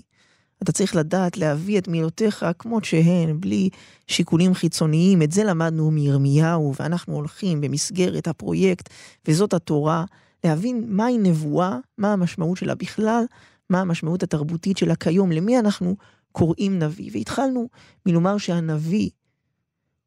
אתה 0.64 0.72
צריך 0.72 0.96
לדעת 0.96 1.38
להביא 1.38 1.78
את 1.78 1.88
מילותיך 1.88 2.46
כמות 2.60 2.86
שהן, 2.86 3.40
בלי 3.40 3.70
שיקולים 4.08 4.54
חיצוניים. 4.54 5.22
את 5.22 5.32
זה 5.32 5.44
למדנו 5.44 5.92
מירמיהו, 5.92 6.74
ואנחנו 6.80 7.16
הולכים 7.16 7.62
במסגרת 7.62 8.28
הפרויקט, 8.28 8.90
וזאת 9.28 9.54
התורה, 9.54 10.06
להבין 10.44 10.84
מהי 10.88 11.18
נבואה, 11.18 11.78
מה 11.98 12.14
המשמעות 12.14 12.58
שלה 12.58 12.76
בכלל, 12.76 13.24
מה 13.70 13.82
המשמעות 13.82 14.24
התרבותית 14.24 14.78
שלה 14.78 14.96
כיום, 14.96 15.32
למי 15.32 15.60
אנחנו 15.60 15.96
קוראים 16.32 16.80
נביא. 16.80 17.10
והתחלנו 17.14 17.70
מלומר 18.06 18.38
שהנביא 18.38 19.10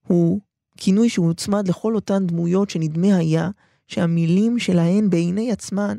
הוא 0.07 0.41
כינוי 0.77 1.09
שהוצמד 1.09 1.69
לכל 1.69 1.95
אותן 1.95 2.27
דמויות 2.27 2.71
שנדמה 2.71 3.17
היה 3.17 3.51
שהמילים 3.91 4.59
שלהן 4.59 5.11
בעיני 5.11 5.53
עצמן 5.53 5.99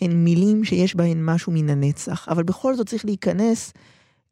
הן 0.00 0.12
מילים 0.12 0.64
שיש 0.64 0.96
בהן 0.96 1.24
משהו 1.24 1.52
מן 1.52 1.70
הנצח, 1.70 2.28
אבל 2.28 2.42
בכל 2.42 2.76
זאת 2.76 2.88
צריך 2.88 3.04
להיכנס 3.04 3.72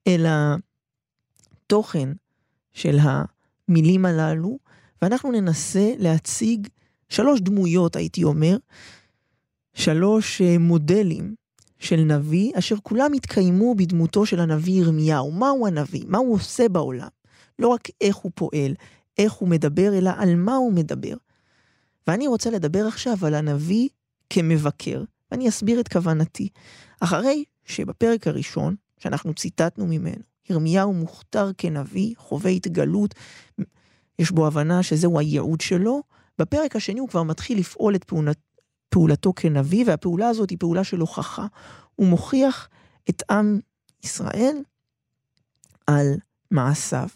אל 0.06 0.26
התוכן 0.28 2.08
של 2.72 2.98
המילים 3.02 4.04
הללו, 4.04 4.58
ואנחנו 5.02 5.32
ננסה 5.32 5.92
להציג 5.98 6.68
שלוש 7.08 7.40
דמויות, 7.40 7.96
הייתי 7.96 8.24
אומר, 8.24 8.56
שלוש 9.74 10.40
אה, 10.42 10.58
מודלים 10.58 11.34
של 11.78 11.96
נביא, 12.00 12.52
אשר 12.58 12.76
כולם 12.82 13.12
התקיימו 13.12 13.74
בדמותו 13.74 14.26
של 14.26 14.40
הנביא 14.40 14.74
ירמיהו. 14.74 15.32
מהו 15.32 15.66
הנביא? 15.66 16.04
מה 16.06 16.18
הוא 16.18 16.34
עושה 16.34 16.68
בעולם? 16.68 17.08
לא 17.58 17.68
רק 17.68 17.88
איך 18.00 18.16
הוא 18.16 18.32
פועל, 18.34 18.74
איך 19.18 19.32
הוא 19.32 19.48
מדבר, 19.48 19.98
אלא 19.98 20.10
על 20.16 20.34
מה 20.34 20.54
הוא 20.54 20.72
מדבר. 20.72 21.14
ואני 22.06 22.26
רוצה 22.26 22.50
לדבר 22.50 22.86
עכשיו 22.86 23.16
על 23.26 23.34
הנביא 23.34 23.88
כמבקר, 24.30 25.04
ואני 25.30 25.48
אסביר 25.48 25.80
את 25.80 25.88
כוונתי. 25.88 26.48
אחרי 27.00 27.44
שבפרק 27.64 28.26
הראשון, 28.26 28.74
שאנחנו 28.98 29.34
ציטטנו 29.34 29.86
ממנו, 29.86 30.22
ירמיהו 30.50 30.92
מוכתר 30.92 31.50
כנביא, 31.58 32.14
חווה 32.16 32.50
התגלות, 32.50 33.14
יש 34.18 34.30
בו 34.30 34.46
הבנה 34.46 34.82
שזהו 34.82 35.18
הייעוד 35.18 35.60
שלו, 35.60 36.02
בפרק 36.38 36.76
השני 36.76 37.00
הוא 37.00 37.08
כבר 37.08 37.22
מתחיל 37.22 37.58
לפעול 37.58 37.94
את 37.94 38.04
פעולת, 38.04 38.38
פעולתו 38.88 39.32
כנביא, 39.36 39.84
והפעולה 39.86 40.28
הזאת 40.28 40.50
היא 40.50 40.58
פעולה 40.58 40.84
של 40.84 41.00
הוכחה. 41.00 41.46
הוא 41.96 42.06
מוכיח 42.06 42.68
את 43.10 43.22
עם 43.30 43.60
ישראל 44.02 44.56
על 45.86 46.14
מעשיו. 46.50 47.08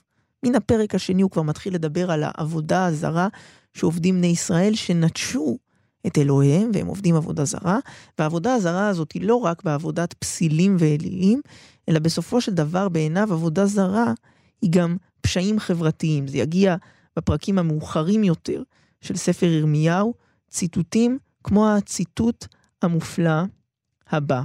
מן 0.42 0.54
הפרק 0.54 0.94
השני 0.94 1.22
הוא 1.22 1.30
כבר 1.30 1.42
מתחיל 1.42 1.74
לדבר 1.74 2.10
על 2.10 2.22
העבודה 2.26 2.86
הזרה 2.86 3.28
שעובדים 3.76 4.16
בני 4.16 4.26
ישראל 4.26 4.74
שנטשו 4.74 5.58
את 6.06 6.18
אלוהיהם 6.18 6.70
והם 6.74 6.86
עובדים 6.86 7.14
עבודה 7.16 7.44
זרה, 7.44 7.78
והעבודה 8.18 8.54
הזרה 8.54 8.88
הזאת 8.88 9.12
היא 9.12 9.22
לא 9.22 9.36
רק 9.36 9.62
בעבודת 9.64 10.12
פסילים 10.12 10.76
ואלילים, 10.78 11.40
אלא 11.88 11.98
בסופו 11.98 12.40
של 12.40 12.54
דבר 12.54 12.88
בעיניו 12.88 13.32
עבודה 13.32 13.66
זרה 13.66 14.12
היא 14.62 14.70
גם 14.72 14.96
פשעים 15.20 15.58
חברתיים. 15.58 16.28
זה 16.28 16.38
יגיע 16.38 16.76
בפרקים 17.16 17.58
המאוחרים 17.58 18.24
יותר 18.24 18.62
של 19.00 19.16
ספר 19.16 19.46
ירמיהו, 19.46 20.14
ציטוטים 20.50 21.18
כמו 21.44 21.68
הציטוט 21.68 22.46
המופלא 22.82 23.42
הבא: 24.10 24.42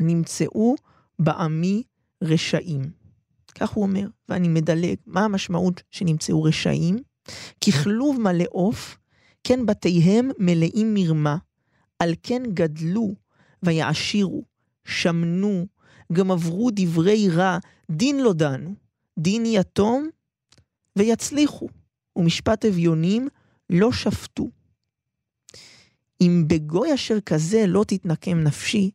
נמצאו 0.00 0.74
בעמי 1.18 1.82
רשעים. 2.22 2.82
כך 3.54 3.70
הוא 3.70 3.84
אומר, 3.84 4.08
ואני 4.28 4.48
מדלג, 4.48 4.96
מה 5.06 5.24
המשמעות 5.24 5.82
שנמצאו 5.90 6.42
רשעים? 6.42 7.07
ככלוב 7.64 8.20
מלא 8.20 8.44
עוף, 8.50 8.98
כן 9.44 9.66
בתיהם 9.66 10.30
מלאים 10.38 10.94
מרמה, 10.94 11.36
על 11.98 12.14
כן 12.22 12.42
גדלו 12.54 13.14
ויעשירו, 13.62 14.44
שמנו, 14.84 15.66
גם 16.12 16.30
עברו 16.30 16.70
דברי 16.72 17.28
רע, 17.28 17.58
דין 17.90 18.20
לא 18.20 18.32
דנו, 18.32 18.74
דין 19.18 19.46
יתום 19.46 20.08
ויצליחו, 20.96 21.68
ומשפט 22.16 22.64
אביונים 22.64 23.28
לא 23.70 23.92
שפטו. 23.92 24.50
אם 26.20 26.44
בגוי 26.46 26.94
אשר 26.94 27.20
כזה 27.20 27.66
לא 27.66 27.84
תתנקם 27.88 28.38
נפשי, 28.38 28.90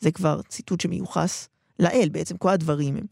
זה 0.00 0.10
כבר 0.10 0.42
ציטוט 0.42 0.80
שמיוחס 0.80 1.48
לאל, 1.78 2.08
בעצם 2.12 2.36
כל 2.36 2.48
הדברים 2.48 2.96
הם 2.96 3.06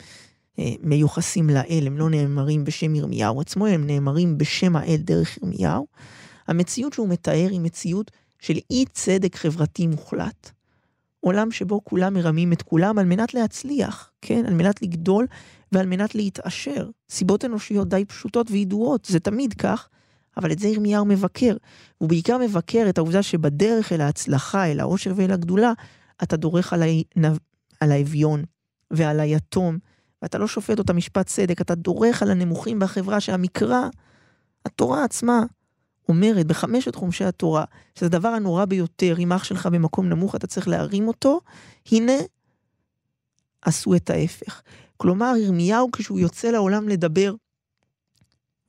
מיוחסים 0.83 1.51
לאל, 1.51 1.85
הם 1.87 1.99
לא 1.99 2.11
נאמרים 2.11 2.65
בשם 2.65 2.95
ירמיהו 2.95 3.41
עצמו, 3.41 3.67
הם 3.67 3.87
נאמרים 3.87 4.39
בשם 4.39 4.77
האל 4.77 4.97
דרך 4.97 5.37
ירמיהו. 5.37 5.87
המציאות 6.49 6.93
שהוא 6.93 7.09
מתאר 7.09 7.49
היא 7.51 7.61
מציאות 7.61 8.11
של 8.39 8.59
אי 8.71 8.85
צדק 8.93 9.37
חברתי 9.37 9.87
מוחלט. 9.87 10.51
עולם 11.21 11.51
שבו 11.51 11.85
כולם 11.85 12.15
מרמים 12.15 12.53
את 12.53 12.63
כולם 12.63 12.99
על 12.99 13.05
מנת 13.05 13.35
להצליח, 13.35 14.11
כן? 14.23 14.47
על 14.47 14.55
מנת 14.55 14.83
לגדול 14.83 15.27
ועל 15.73 15.87
מנת 15.87 16.15
להתעשר. 16.15 16.91
סיבות 17.11 17.45
אנושיות 17.45 17.89
די 17.89 18.05
פשוטות 18.05 18.51
וידועות, 18.51 19.05
זה 19.05 19.21
תמיד 19.21 19.55
כך, 19.55 19.89
אבל 20.37 20.53
את 20.53 20.59
זה 20.59 20.69
ירמיהו 20.69 21.05
מבקר. 21.05 21.57
הוא 21.99 22.09
בעיקר 22.09 22.39
מבקר 22.39 22.87
את 22.89 22.99
העובדה 22.99 23.23
שבדרך 23.23 23.93
אל 23.93 24.01
ההצלחה, 24.01 24.67
אל 24.67 24.81
העושר 24.81 25.13
ואל 25.17 25.33
הגדולה, 25.33 25.73
אתה 26.23 26.37
דורך 26.37 26.73
על, 26.73 26.83
הענב, 26.83 27.37
על 27.81 27.93
האביון 27.93 28.45
ועל 28.91 29.21
היתום, 29.21 29.79
ואתה 30.23 30.39
לא 30.39 30.47
שופט 30.47 30.79
אותה 30.79 30.93
משפט 30.93 31.27
צדק, 31.27 31.61
אתה 31.61 31.75
דורך 31.75 32.23
על 32.23 32.31
הנמוכים 32.31 32.79
בחברה 32.79 33.21
שהמקרא, 33.21 33.89
התורה 34.65 35.05
עצמה, 35.05 35.43
אומרת 36.09 36.47
בחמשת 36.47 36.95
חומשי 36.95 37.25
התורה, 37.25 37.65
שזה 37.95 38.07
הדבר 38.07 38.29
הנורא 38.29 38.65
ביותר, 38.65 39.15
אם 39.19 39.33
אח 39.33 39.45
שלך 39.45 39.67
במקום 39.67 40.09
נמוך 40.09 40.35
אתה 40.35 40.47
צריך 40.47 40.69
להרים 40.69 41.09
אותו, 41.09 41.41
הנה, 41.93 42.13
עשו 43.63 43.95
את 43.95 44.11
ההפך. 44.11 44.63
כלומר, 44.97 45.33
ירמיהו 45.37 45.91
כשהוא 45.93 46.19
יוצא 46.19 46.49
לעולם 46.49 46.89
לדבר 46.89 47.35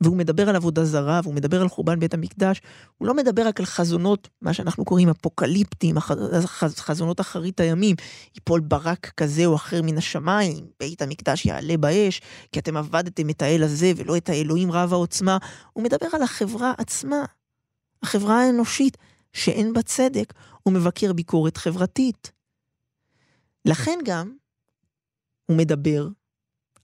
והוא 0.01 0.17
מדבר 0.17 0.49
על 0.49 0.55
עבודה 0.55 0.85
זרה, 0.85 1.19
והוא 1.23 1.33
מדבר 1.33 1.61
על 1.61 1.69
חורבן 1.69 1.99
בית 1.99 2.13
המקדש, 2.13 2.61
הוא 2.97 3.07
לא 3.07 3.13
מדבר 3.13 3.47
רק 3.47 3.59
על 3.59 3.65
חזונות, 3.65 4.29
מה 4.41 4.53
שאנחנו 4.53 4.85
קוראים 4.85 5.09
אפוקליפטיים, 5.09 5.95
חזונות 6.77 7.21
אחרית 7.21 7.59
הימים, 7.59 7.95
ייפול 8.35 8.59
ברק 8.59 9.11
כזה 9.17 9.45
או 9.45 9.55
אחר 9.55 9.81
מן 9.81 9.97
השמיים, 9.97 10.65
בית 10.79 11.01
המקדש 11.01 11.45
יעלה 11.45 11.77
באש, 11.77 12.21
כי 12.51 12.59
אתם 12.59 12.77
עבדתם 12.77 13.29
את 13.29 13.41
האל 13.41 13.63
הזה 13.63 13.91
ולא 13.95 14.17
את 14.17 14.29
האלוהים 14.29 14.71
רב 14.71 14.93
העוצמה. 14.93 15.37
הוא 15.73 15.83
מדבר 15.83 16.07
על 16.13 16.21
החברה 16.21 16.73
עצמה, 16.77 17.25
החברה 18.03 18.41
האנושית, 18.41 18.97
שאין 19.33 19.73
בה 19.73 19.81
צדק, 19.81 20.33
הוא 20.63 20.73
מבקר 20.73 21.13
ביקורת 21.13 21.57
חברתית. 21.57 22.31
לכן 23.65 23.99
גם, 24.05 24.31
הוא 25.45 25.57
מדבר 25.57 26.07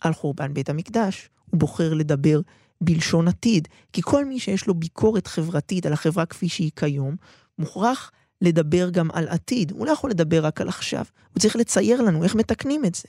על 0.02 0.14
חורבן 0.14 0.54
בית 0.54 0.70
המקדש, 0.70 1.30
הוא 1.52 1.60
בוחר 1.60 1.94
לדבר 1.94 2.40
בלשון 2.86 3.28
עתיד, 3.28 3.68
כי 3.94 4.02
כל 4.02 4.26
מי 4.26 4.40
שיש 4.40 4.68
לו 4.68 4.74
ביקורת 4.74 5.28
חברתית 5.28 5.86
על 5.86 5.94
החברה 5.94 6.26
כפי 6.26 6.50
שהיא 6.50 6.72
כיום, 6.76 7.16
מוכרח 7.60 8.12
לדבר 8.42 8.90
גם 8.90 9.12
על 9.14 9.28
עתיד. 9.28 9.72
הוא 9.72 9.86
לא 9.86 9.92
יכול 9.92 10.10
לדבר 10.10 10.46
רק 10.46 10.62
על 10.62 10.70
עכשיו, 10.70 11.06
הוא 11.34 11.40
צריך 11.40 11.56
לצייר 11.56 12.02
לנו 12.02 12.24
איך 12.24 12.36
מתקנים 12.36 12.86
את 12.86 12.96
זה. 12.96 13.08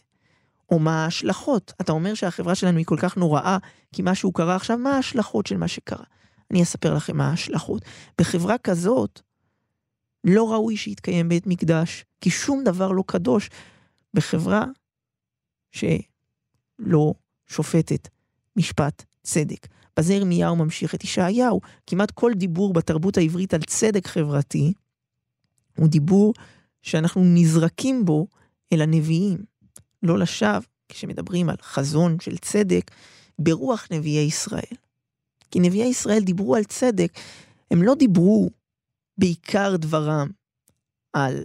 או 0.70 0.78
מה 0.78 1.04
ההשלכות. 1.04 1.72
אתה 1.80 1.92
אומר 1.92 2.14
שהחברה 2.14 2.54
שלנו 2.54 2.78
היא 2.78 2.86
כל 2.86 2.96
כך 3.00 3.16
נוראה, 3.16 3.58
כי 3.92 4.02
משהו 4.04 4.32
קרה 4.32 4.56
עכשיו, 4.56 4.78
מה 4.78 4.96
ההשלכות 4.96 5.46
של 5.46 5.56
מה 5.56 5.68
שקרה? 5.68 6.04
אני 6.50 6.62
אספר 6.62 6.94
לכם 6.94 7.16
מה 7.16 7.28
ההשלכות. 7.28 7.82
בחברה 8.20 8.58
כזאת, 8.58 9.20
לא 10.24 10.52
ראוי 10.52 10.76
שיתקיים 10.76 11.28
בית 11.28 11.46
מקדש, 11.46 12.04
כי 12.20 12.30
שום 12.30 12.64
דבר 12.64 12.92
לא 12.92 13.04
קדוש 13.06 13.50
בחברה 14.14 14.64
שלא 15.72 17.14
שופטת 17.46 18.08
משפט 18.56 19.04
צדק. 19.24 19.66
בזה 19.98 20.14
ירמיהו 20.14 20.56
ממשיך 20.56 20.94
את 20.94 21.04
ישעיהו. 21.04 21.60
כמעט 21.86 22.10
כל 22.10 22.32
דיבור 22.34 22.72
בתרבות 22.72 23.16
העברית 23.16 23.54
על 23.54 23.62
צדק 23.62 24.06
חברתי, 24.06 24.72
הוא 25.78 25.88
דיבור 25.88 26.34
שאנחנו 26.82 27.22
נזרקים 27.24 28.04
בו 28.04 28.26
אל 28.72 28.82
הנביאים. 28.82 29.38
לא 30.02 30.18
לשווא, 30.18 30.60
כשמדברים 30.88 31.48
על 31.48 31.56
חזון 31.62 32.16
של 32.20 32.36
צדק, 32.36 32.90
ברוח 33.38 33.88
נביאי 33.90 34.24
ישראל. 34.24 34.76
כי 35.50 35.60
נביאי 35.60 35.86
ישראל 35.86 36.22
דיברו 36.22 36.56
על 36.56 36.64
צדק, 36.64 37.12
הם 37.70 37.82
לא 37.82 37.94
דיברו 37.94 38.50
בעיקר 39.18 39.76
דברם 39.76 40.28
על 41.12 41.44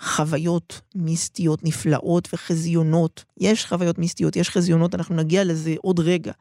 חוויות 0.00 0.80
מיסטיות 0.94 1.64
נפלאות 1.64 2.28
וחזיונות. 2.32 3.24
יש 3.36 3.66
חוויות 3.66 3.98
מיסטיות, 3.98 4.36
יש 4.36 4.50
חזיונות, 4.50 4.94
אנחנו 4.94 5.16
נגיע 5.16 5.44
לזה 5.44 5.74
עוד 5.82 6.00
רגע. 6.00 6.32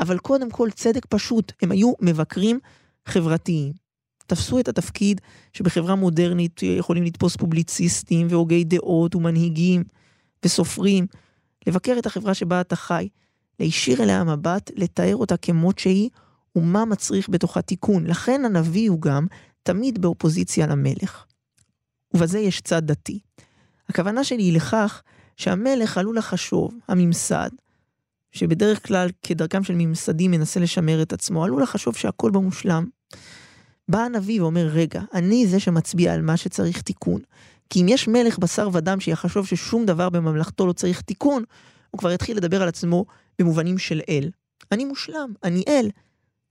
אבל 0.00 0.18
קודם 0.18 0.50
כל 0.50 0.70
צדק 0.70 1.06
פשוט, 1.06 1.52
הם 1.62 1.72
היו 1.72 1.92
מבקרים 2.00 2.58
חברתיים. 3.06 3.72
תפסו 4.26 4.60
את 4.60 4.68
התפקיד 4.68 5.20
שבחברה 5.52 5.94
מודרנית 5.94 6.62
יכולים 6.62 7.04
לתפוס 7.04 7.36
פובליציסטים 7.36 8.26
והוגי 8.30 8.64
דעות 8.64 9.14
ומנהיגים 9.14 9.84
וסופרים, 10.44 11.06
לבקר 11.66 11.96
את 11.98 12.06
החברה 12.06 12.34
שבה 12.34 12.60
אתה 12.60 12.76
חי, 12.76 13.08
להישיר 13.60 14.02
אליה 14.02 14.24
מבט, 14.24 14.70
לתאר 14.76 15.16
אותה 15.16 15.36
כמות 15.36 15.78
שהיא, 15.78 16.10
ומה 16.56 16.84
מצריך 16.84 17.28
בתוכה 17.28 17.62
תיקון. 17.62 18.06
לכן 18.06 18.44
הנביא 18.44 18.90
הוא 18.90 19.00
גם 19.00 19.26
תמיד 19.62 20.02
באופוזיציה 20.02 20.66
למלך. 20.66 21.24
ובזה 22.14 22.38
יש 22.38 22.60
צד 22.60 22.86
דתי. 22.86 23.18
הכוונה 23.88 24.24
שלי 24.24 24.42
היא 24.42 24.56
לכך 24.56 25.02
שהמלך 25.36 25.98
עלול 25.98 26.18
לחשוב, 26.18 26.74
הממסד, 26.88 27.50
שבדרך 28.32 28.86
כלל 28.86 29.08
כדרכם 29.22 29.64
של 29.64 29.74
ממסדים 29.76 30.30
מנסה 30.30 30.60
לשמר 30.60 31.02
את 31.02 31.12
עצמו, 31.12 31.44
עלול 31.44 31.62
לחשוב 31.62 31.96
שהכל 31.96 32.30
במושלם. 32.30 32.86
בא 33.88 33.98
הנביא 33.98 34.42
ואומר, 34.42 34.66
רגע, 34.66 35.02
אני 35.14 35.46
זה 35.46 35.60
שמצביע 35.60 36.14
על 36.14 36.22
מה 36.22 36.36
שצריך 36.36 36.82
תיקון. 36.82 37.20
כי 37.70 37.82
אם 37.82 37.86
יש 37.88 38.08
מלך 38.08 38.38
בשר 38.38 38.68
ודם 38.72 39.00
שיחשוב 39.00 39.46
ששום 39.46 39.86
דבר 39.86 40.10
בממלכתו 40.10 40.66
לא 40.66 40.72
צריך 40.72 41.00
תיקון, 41.00 41.44
הוא 41.90 41.98
כבר 41.98 42.12
יתחיל 42.12 42.36
לדבר 42.36 42.62
על 42.62 42.68
עצמו 42.68 43.04
במובנים 43.38 43.78
של 43.78 44.00
אל. 44.08 44.30
אני 44.72 44.84
מושלם, 44.84 45.32
אני 45.44 45.62
אל. 45.68 45.90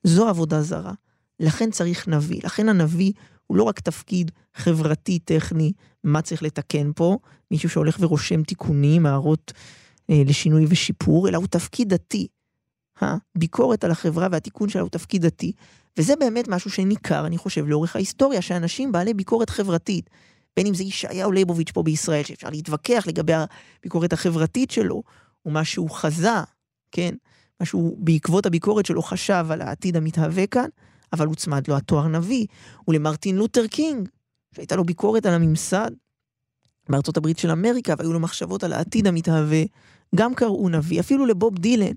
זו 0.03 0.27
עבודה 0.27 0.61
זרה. 0.61 0.93
לכן 1.39 1.71
צריך 1.71 2.07
נביא. 2.07 2.41
לכן 2.43 2.69
הנביא 2.69 3.11
הוא 3.47 3.57
לא 3.57 3.63
רק 3.63 3.79
תפקיד 3.79 4.31
חברתי, 4.55 5.19
טכני, 5.19 5.71
מה 6.03 6.21
צריך 6.21 6.43
לתקן 6.43 6.91
פה, 6.95 7.17
מישהו 7.51 7.69
שהולך 7.69 7.97
ורושם 7.99 8.43
תיקונים, 8.43 9.05
הערות 9.05 9.53
אה, 10.09 10.21
לשינוי 10.25 10.65
ושיפור, 10.69 11.29
אלא 11.29 11.37
הוא 11.37 11.47
תפקיד 11.47 11.93
דתי. 11.93 12.27
הביקורת 13.01 13.83
על 13.83 13.91
החברה 13.91 14.27
והתיקון 14.31 14.69
שלה 14.69 14.81
הוא 14.81 14.89
תפקיד 14.89 15.25
דתי. 15.25 15.51
וזה 15.97 16.13
באמת 16.19 16.47
משהו 16.47 16.71
שניכר, 16.71 17.25
אני 17.25 17.37
חושב, 17.37 17.67
לאורך 17.67 17.95
ההיסטוריה, 17.95 18.41
שאנשים 18.41 18.91
בעלי 18.91 19.13
ביקורת 19.13 19.49
חברתית, 19.49 20.09
בין 20.57 20.67
אם 20.67 20.73
זה 20.73 20.83
ישעיהו 20.83 21.31
ליבוביץ' 21.31 21.71
פה 21.71 21.83
בישראל, 21.83 22.23
שאפשר 22.23 22.49
להתווכח 22.49 23.03
לגבי 23.07 23.33
הביקורת 23.33 24.13
החברתית 24.13 24.71
שלו, 24.71 25.03
או 25.45 25.51
מה 25.51 25.65
שהוא 25.65 25.89
חזה, 25.89 26.41
כן? 26.91 27.15
מה 27.59 27.65
שהוא 27.65 27.97
בעקבות 27.99 28.45
הביקורת 28.45 28.85
שלו 28.85 29.01
חשב 29.01 29.45
על 29.49 29.61
העתיד 29.61 29.97
המתהווה 29.97 30.47
כאן, 30.47 30.69
אבל 31.13 31.27
הוצמד 31.27 31.67
לו 31.67 31.75
התואר 31.77 32.07
נביא. 32.07 32.45
ולמרטין 32.87 33.35
לותר 33.35 33.67
קינג, 33.67 34.09
שהייתה 34.55 34.75
לו 34.75 34.83
ביקורת 34.83 35.25
על 35.25 35.33
הממסד 35.33 35.91
בארצות 36.89 37.17
הברית 37.17 37.37
של 37.37 37.51
אמריקה, 37.51 37.93
והיו 37.97 38.13
לו 38.13 38.19
מחשבות 38.19 38.63
על 38.63 38.73
העתיד 38.73 39.07
המתהווה, 39.07 39.63
גם 40.15 40.35
קראו 40.35 40.69
נביא, 40.69 40.99
אפילו 40.99 41.25
לבוב 41.25 41.57
דילן. 41.57 41.93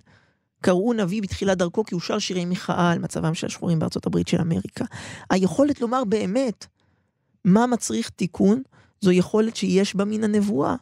קראו 0.60 0.92
נביא 0.92 1.22
בתחילת 1.22 1.58
דרכו 1.58 1.84
כי 1.84 1.94
הוא 1.94 2.00
שר 2.00 2.18
שירי 2.18 2.44
מחאה 2.44 2.90
על 2.90 2.98
מצבם 2.98 3.34
של 3.34 3.46
השחורים 3.46 3.78
בארצות 3.78 4.06
הברית 4.06 4.28
של 4.28 4.40
אמריקה. 4.40 4.84
היכולת 5.30 5.80
לומר 5.80 6.04
באמת 6.04 6.66
מה 7.44 7.66
מצריך 7.66 8.10
תיקון, 8.10 8.62
זו 9.00 9.12
יכולת 9.12 9.56
שיש 9.56 9.96
בה 9.96 10.04
מן 10.04 10.24
הנבואה. 10.24 10.74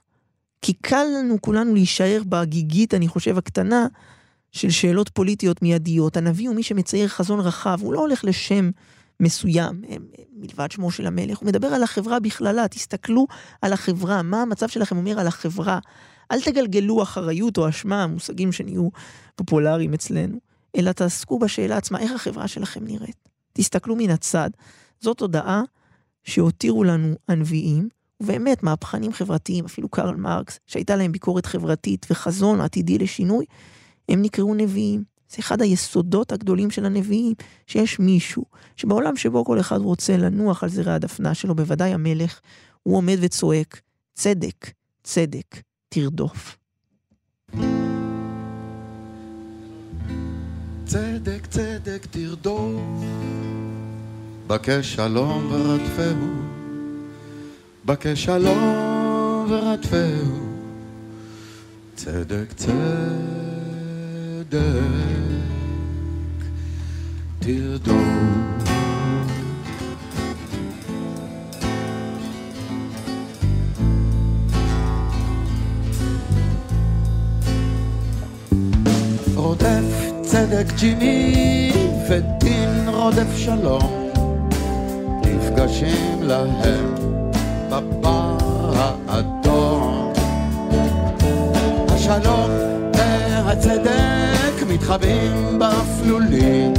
כי 0.63 0.73
קל 0.73 1.05
לנו 1.19 1.37
כולנו 1.41 1.75
להישאר 1.75 2.23
בגיגית, 2.29 2.95
אני 2.95 3.09
חושב, 3.09 3.39
הקטנה, 3.39 3.87
של 4.53 4.71
שאלות 4.71 5.09
פוליטיות 5.09 5.63
מיידיות. 5.63 6.17
הנביא 6.17 6.49
הוא 6.49 6.57
מי 6.57 6.63
שמצייר 6.63 7.09
חזון 7.09 7.41
רחב, 7.41 7.79
הוא 7.83 7.93
לא 7.93 8.01
הולך 8.01 8.25
לשם 8.25 8.71
מסוים, 9.21 9.83
אה, 9.89 9.97
מלבד 10.33 10.71
שמו 10.71 10.91
של 10.91 11.07
המלך, 11.07 11.39
הוא 11.39 11.47
מדבר 11.47 11.67
על 11.67 11.83
החברה 11.83 12.21
בכללה, 12.21 12.69
תסתכלו 12.69 13.27
על 13.63 13.73
החברה, 13.73 14.23
מה 14.23 14.43
המצב 14.43 14.69
שלכם 14.69 14.97
אומר 14.97 15.21
על 15.21 15.27
החברה. 15.27 15.79
אל 16.33 16.41
תגלגלו 16.41 17.03
אחריות 17.03 17.59
או 17.59 17.69
אשמה, 17.69 18.07
מושגים 18.07 18.53
שנהיו 18.53 18.89
פופולריים 19.37 19.95
אצלנו, 19.95 20.39
אלא 20.77 20.93
תעסקו 20.93 21.39
בשאלה 21.39 21.77
עצמה, 21.77 22.01
איך 22.01 22.13
החברה 22.13 22.49
שלכם 22.49 22.85
נראית. 22.85 23.29
תסתכלו 23.53 23.97
מן 23.97 24.11
הצד. 24.11 24.51
זאת 25.01 25.21
הודעה 25.21 25.63
שהותירו 26.25 26.85
לנו 26.85 27.15
הנביאים, 27.29 27.89
ובאמת 28.21 28.63
מהפכנים 28.63 29.13
חברתיים, 29.13 29.65
אפילו 29.65 29.89
קרל 29.89 30.15
מרקס, 30.15 30.59
שהייתה 30.67 30.97
להם 30.97 31.13
ביקורת 31.13 31.47
חברתית 31.47 32.07
וחזון 32.11 32.61
עתידי 32.61 32.99
לשינוי, 32.99 33.45
הם 34.09 34.23
נקראו 34.23 34.55
נביאים. 34.55 35.19
זה 35.31 35.37
אחד 35.39 35.63
היסודות 35.63 36.33
הגדולים 36.33 36.71
של 36.71 36.85
הנביאים, 36.85 37.35
שיש 37.67 37.99
מישהו 37.99 38.45
שבעולם 38.77 39.17
שבו 39.17 39.45
כל 39.45 39.61
אחד 39.61 39.79
רוצה 39.79 40.17
לנוח 40.17 40.63
על 40.63 40.69
זרי 40.69 40.93
הדפנה 40.93 41.35
שלו, 41.35 41.55
בוודאי 41.55 41.93
המלך, 41.93 42.41
הוא 42.83 42.97
עומד 42.97 43.17
וצועק, 43.21 43.81
צדק, 44.15 44.71
צדק, 45.03 45.57
תרדוף. 45.89 46.59
צדק 50.87 51.47
צדק 51.51 52.07
תרדוף, 52.11 52.81
בקש 54.47 54.95
שלום 54.95 55.53
ורדפהו, 55.53 56.29
בקש 57.85 58.25
שלום 58.25 59.47
ורדפהו, 59.51 60.49
צדק 61.95 62.53
צדק 62.57 63.58
תרדוף. 64.51 64.69
רודף 79.35 80.11
צדק 80.23 80.67
ג'ימי 80.79 81.73
ודין 82.09 82.89
רודף 82.89 83.37
שלום 83.37 84.11
נפגשים 85.25 86.23
להם 86.23 86.95
בבר 87.71 88.37
האדום 89.09 90.13
השלום 91.89 92.51
והצדק 92.95 94.08
מתחבאים 94.89 95.59
באפלולית 95.59 96.79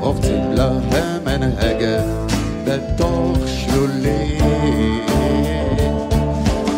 רובצים 0.00 0.52
להם 0.52 1.28
אין 1.28 1.42
הגה 1.42 2.02
בתוך 2.64 3.38
שלולית. 3.46 4.42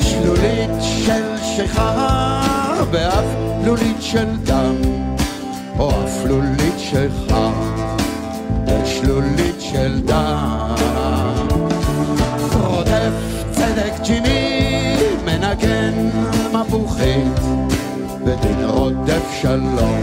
שלולית 0.01 0.71
של 0.81 1.37
שיכר 1.43 2.85
באפלולית 2.91 3.97
של 4.01 4.37
דם 4.45 4.77
או 5.79 5.91
אפלולית 5.91 6.79
של 6.79 7.09
חם 7.29 7.53
שלולית 8.85 9.61
של 9.61 10.01
דם. 10.05 10.75
רודף 12.53 13.13
צדק 13.51 13.93
ג'ימי 14.03 14.97
מנגן 15.25 16.11
מפוחית 16.53 17.41
ודין 18.25 18.65
רודף 18.65 19.23
שלום 19.43 19.94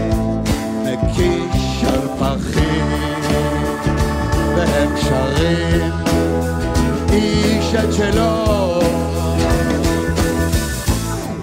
את 7.92 7.96
שלו. 7.96 8.80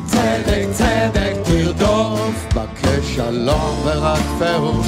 צדק 0.06 0.68
צדק 0.72 1.34
תרדוף 1.44 2.46
בקש 2.56 3.16
שלום 3.16 3.82
ורדפהו 3.84 4.82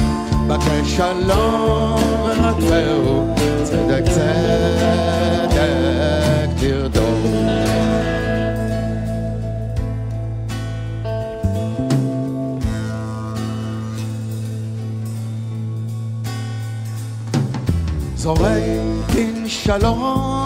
בקש 0.48 0.98
שלום 0.98 2.02
ורדפהו. 2.24 3.36
צדק 3.64 4.04
צדק 4.12 5.60
תרדוף. 6.60 7.02
זורק 18.16 18.64
דין 19.14 19.44
שלום 19.48 20.41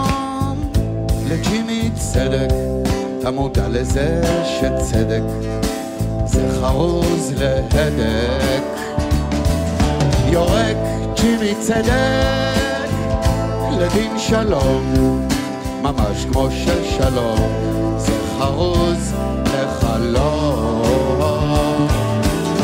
לג'ימי 1.46 1.90
צדק, 1.94 2.48
אתה 3.18 3.30
מודע 3.30 3.68
לזה 3.68 4.20
שצדק 4.44 5.22
זה 6.24 6.60
חרוז 6.60 7.32
להדק. 7.36 8.62
יורק 10.30 10.76
ג'ימי 11.14 11.54
צדק 11.60 12.56
לדין 13.78 14.18
שלום, 14.18 14.94
ממש 15.82 16.26
כמו 16.32 16.48
של 16.50 16.84
שלום, 16.98 17.38
זה 17.96 18.12
חרוז 18.38 19.12
לחלום. 19.44 20.82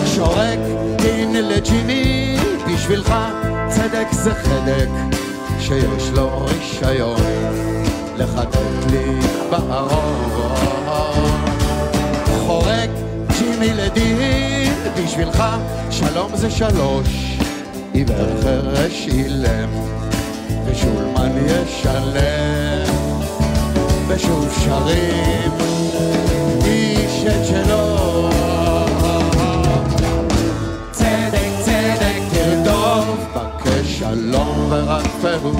שורק 0.06 0.58
דין 0.96 1.32
לג'ימי 1.32 2.36
בשבילך 2.66 3.14
צדק 3.68 4.06
זה 4.12 4.34
חדק 4.34 4.88
שיש 5.58 6.10
לו 6.10 6.46
רישיון 6.46 7.71
לחטט 8.22 8.56
לי 8.90 9.20
בארון. 9.50 10.72
חורק 12.46 12.90
ג'ימי 13.38 13.74
לדין 13.74 14.72
בשבילך 14.96 15.44
שלום 15.90 16.36
זה 16.36 16.50
שלוש 16.50 17.38
עיוור 17.92 18.42
חרש 18.42 19.06
אילם 19.08 19.68
ושולמן 20.66 21.32
ישלם. 21.46 22.92
ושוב 24.08 24.58
שרים 24.64 25.52
איש 26.64 27.24
את 27.26 27.46
שלו. 27.46 28.28
צדק 30.90 31.50
צדק 31.60 32.22
תרדוף. 32.32 33.06
בקש 33.34 33.98
שלום 33.98 34.66
ורק 34.70 35.06
ורדפהו, 35.22 35.52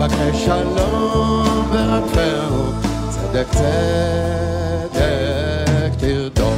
בקש 0.00 0.44
שלום 0.44 1.68
ורדפהו, 1.72 2.72
צדק 3.10 3.46
צדק 3.50 4.92
תרדוף. 5.98 6.56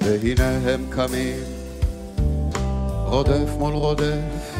והנה 0.00 0.58
הם 0.66 0.86
קמים, 0.90 1.42
רודף 3.04 3.50
מול 3.58 3.74
רודף, 3.74 4.56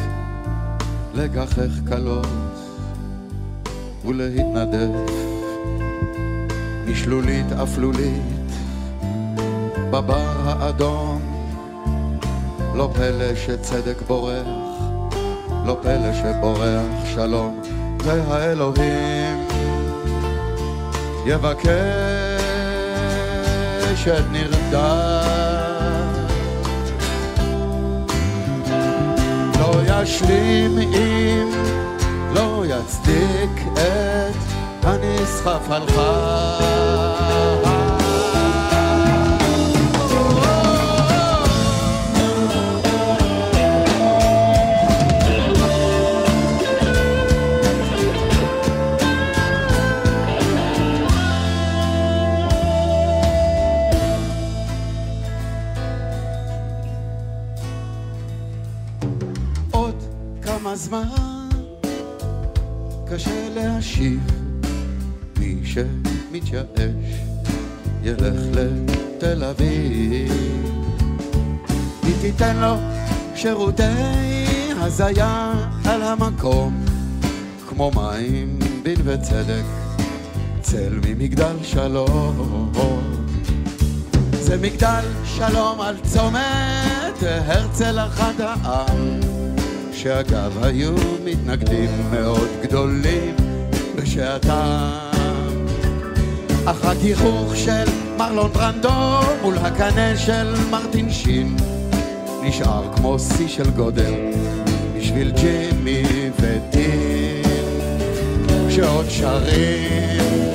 לגחך 1.13 1.71
קלות 1.89 2.27
ולהתנדף, 4.05 5.32
משלולית 7.03 7.51
אפלולית, 7.51 8.51
בבר 9.91 10.31
האדום, 10.45 11.21
לא 12.75 12.89
פלא 12.93 13.35
שצדק 13.35 14.01
בורח, 14.07 14.47
לא 15.65 15.77
פלא 15.81 16.13
שבורח 16.13 17.05
שלום, 17.13 17.61
והאלוהים 18.03 19.47
יבקש 21.25 21.67
את 24.07 24.23
נרדם. 24.31 25.23
לא 29.59 29.81
ישלים 29.87 30.77
אם 30.79 31.49
לא 32.33 32.63
יצדיק 32.67 33.67
את 33.73 34.52
הנסחף 34.83 35.71
על 35.71 35.87
חי. 35.87 36.83
זמן 60.75 61.49
קשה 63.05 63.49
להשיב 63.55 64.42
מי 65.43 65.55
שמתייאש 65.65 66.67
ילך 68.03 68.41
לתל 68.51 69.43
אביב. 69.43 70.31
היא 72.03 72.15
תיתן 72.21 72.57
לו 72.57 72.75
שירותי 73.35 73.83
הזיה 74.77 75.53
על 75.85 76.01
המקום 76.01 76.85
כמו 77.69 77.91
מים 77.95 78.59
דין 78.83 78.95
וצדק 79.03 79.63
צל 80.61 80.99
ממגדל 81.07 81.55
שלום. 81.63 82.71
זה 84.31 84.57
מגדל 84.57 85.03
שלום 85.25 85.81
על 85.81 85.95
צומת 86.03 87.23
הרצל 87.23 87.99
אחד 87.99 88.33
העם 88.37 89.19
שאגב 89.93 90.63
היו 90.63 90.95
מתנגדים 91.25 91.89
מאוד 92.11 92.49
גדולים 92.63 93.35
בשעתם 93.95 95.12
אך 96.65 96.85
הגיחוך 96.85 97.55
של 97.55 97.83
מרלון 98.17 98.51
ברנדו 98.51 98.89
מול 99.41 99.57
הקנה 99.57 100.17
של 100.17 100.53
מרטין 100.71 101.11
שין. 101.11 101.55
נשאר 102.43 102.83
כמו 102.95 103.19
שיא 103.19 103.47
של 103.47 103.69
גודל 103.69 104.13
בשביל 104.97 105.31
ג'ימי 105.31 106.03
ודין. 106.39 107.43
שעוד 108.69 109.05
שרים 109.09 110.53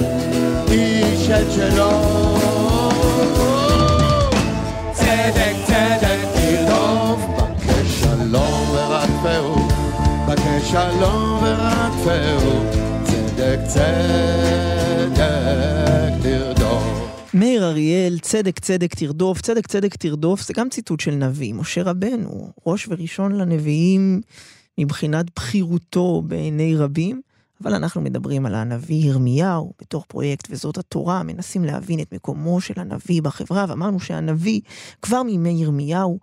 איש 0.70 1.30
את 1.30 1.52
שלו. 1.52 1.90
צדק 4.92 5.54
צדק 5.66 6.18
תרדוף. 6.34 7.20
בקש 7.36 8.00
שלום 8.00 8.70
ורדפהו 8.70 9.68
בקש 10.28 10.70
שלום 10.70 11.40
ורדפהו 11.42 12.64
צדק 13.04 13.58
צדק 13.66 14.77
מאיר 17.58 17.70
אריאל, 17.70 18.18
צדק 18.18 18.58
צדק 18.58 18.94
תרדוף, 18.94 19.40
צדק 19.40 19.66
צדק 19.66 19.96
תרדוף, 19.96 20.42
זה 20.42 20.52
גם 20.56 20.68
ציטוט 20.68 21.00
של 21.00 21.10
נביא, 21.10 21.54
משה 21.54 21.82
רבנו, 21.82 22.52
ראש 22.66 22.88
וראשון 22.88 23.32
לנביאים 23.32 24.20
מבחינת 24.78 25.26
בכירותו 25.36 26.22
בעיני 26.26 26.76
רבים, 26.76 27.20
אבל 27.62 27.74
אנחנו 27.74 28.00
מדברים 28.00 28.46
על 28.46 28.54
הנביא 28.54 28.96
ירמיהו 28.96 29.72
בתוך 29.80 30.04
פרויקט 30.08 30.46
וזאת 30.50 30.78
התורה, 30.78 31.22
מנסים 31.22 31.64
להבין 31.64 32.00
את 32.00 32.14
מקומו 32.14 32.60
של 32.60 32.74
הנביא 32.76 33.22
בחברה, 33.22 33.64
ואמרנו 33.68 34.00
שהנביא 34.00 34.60
כבר 35.02 35.22
מימי 35.22 35.62
ירמיהו, 35.62 36.18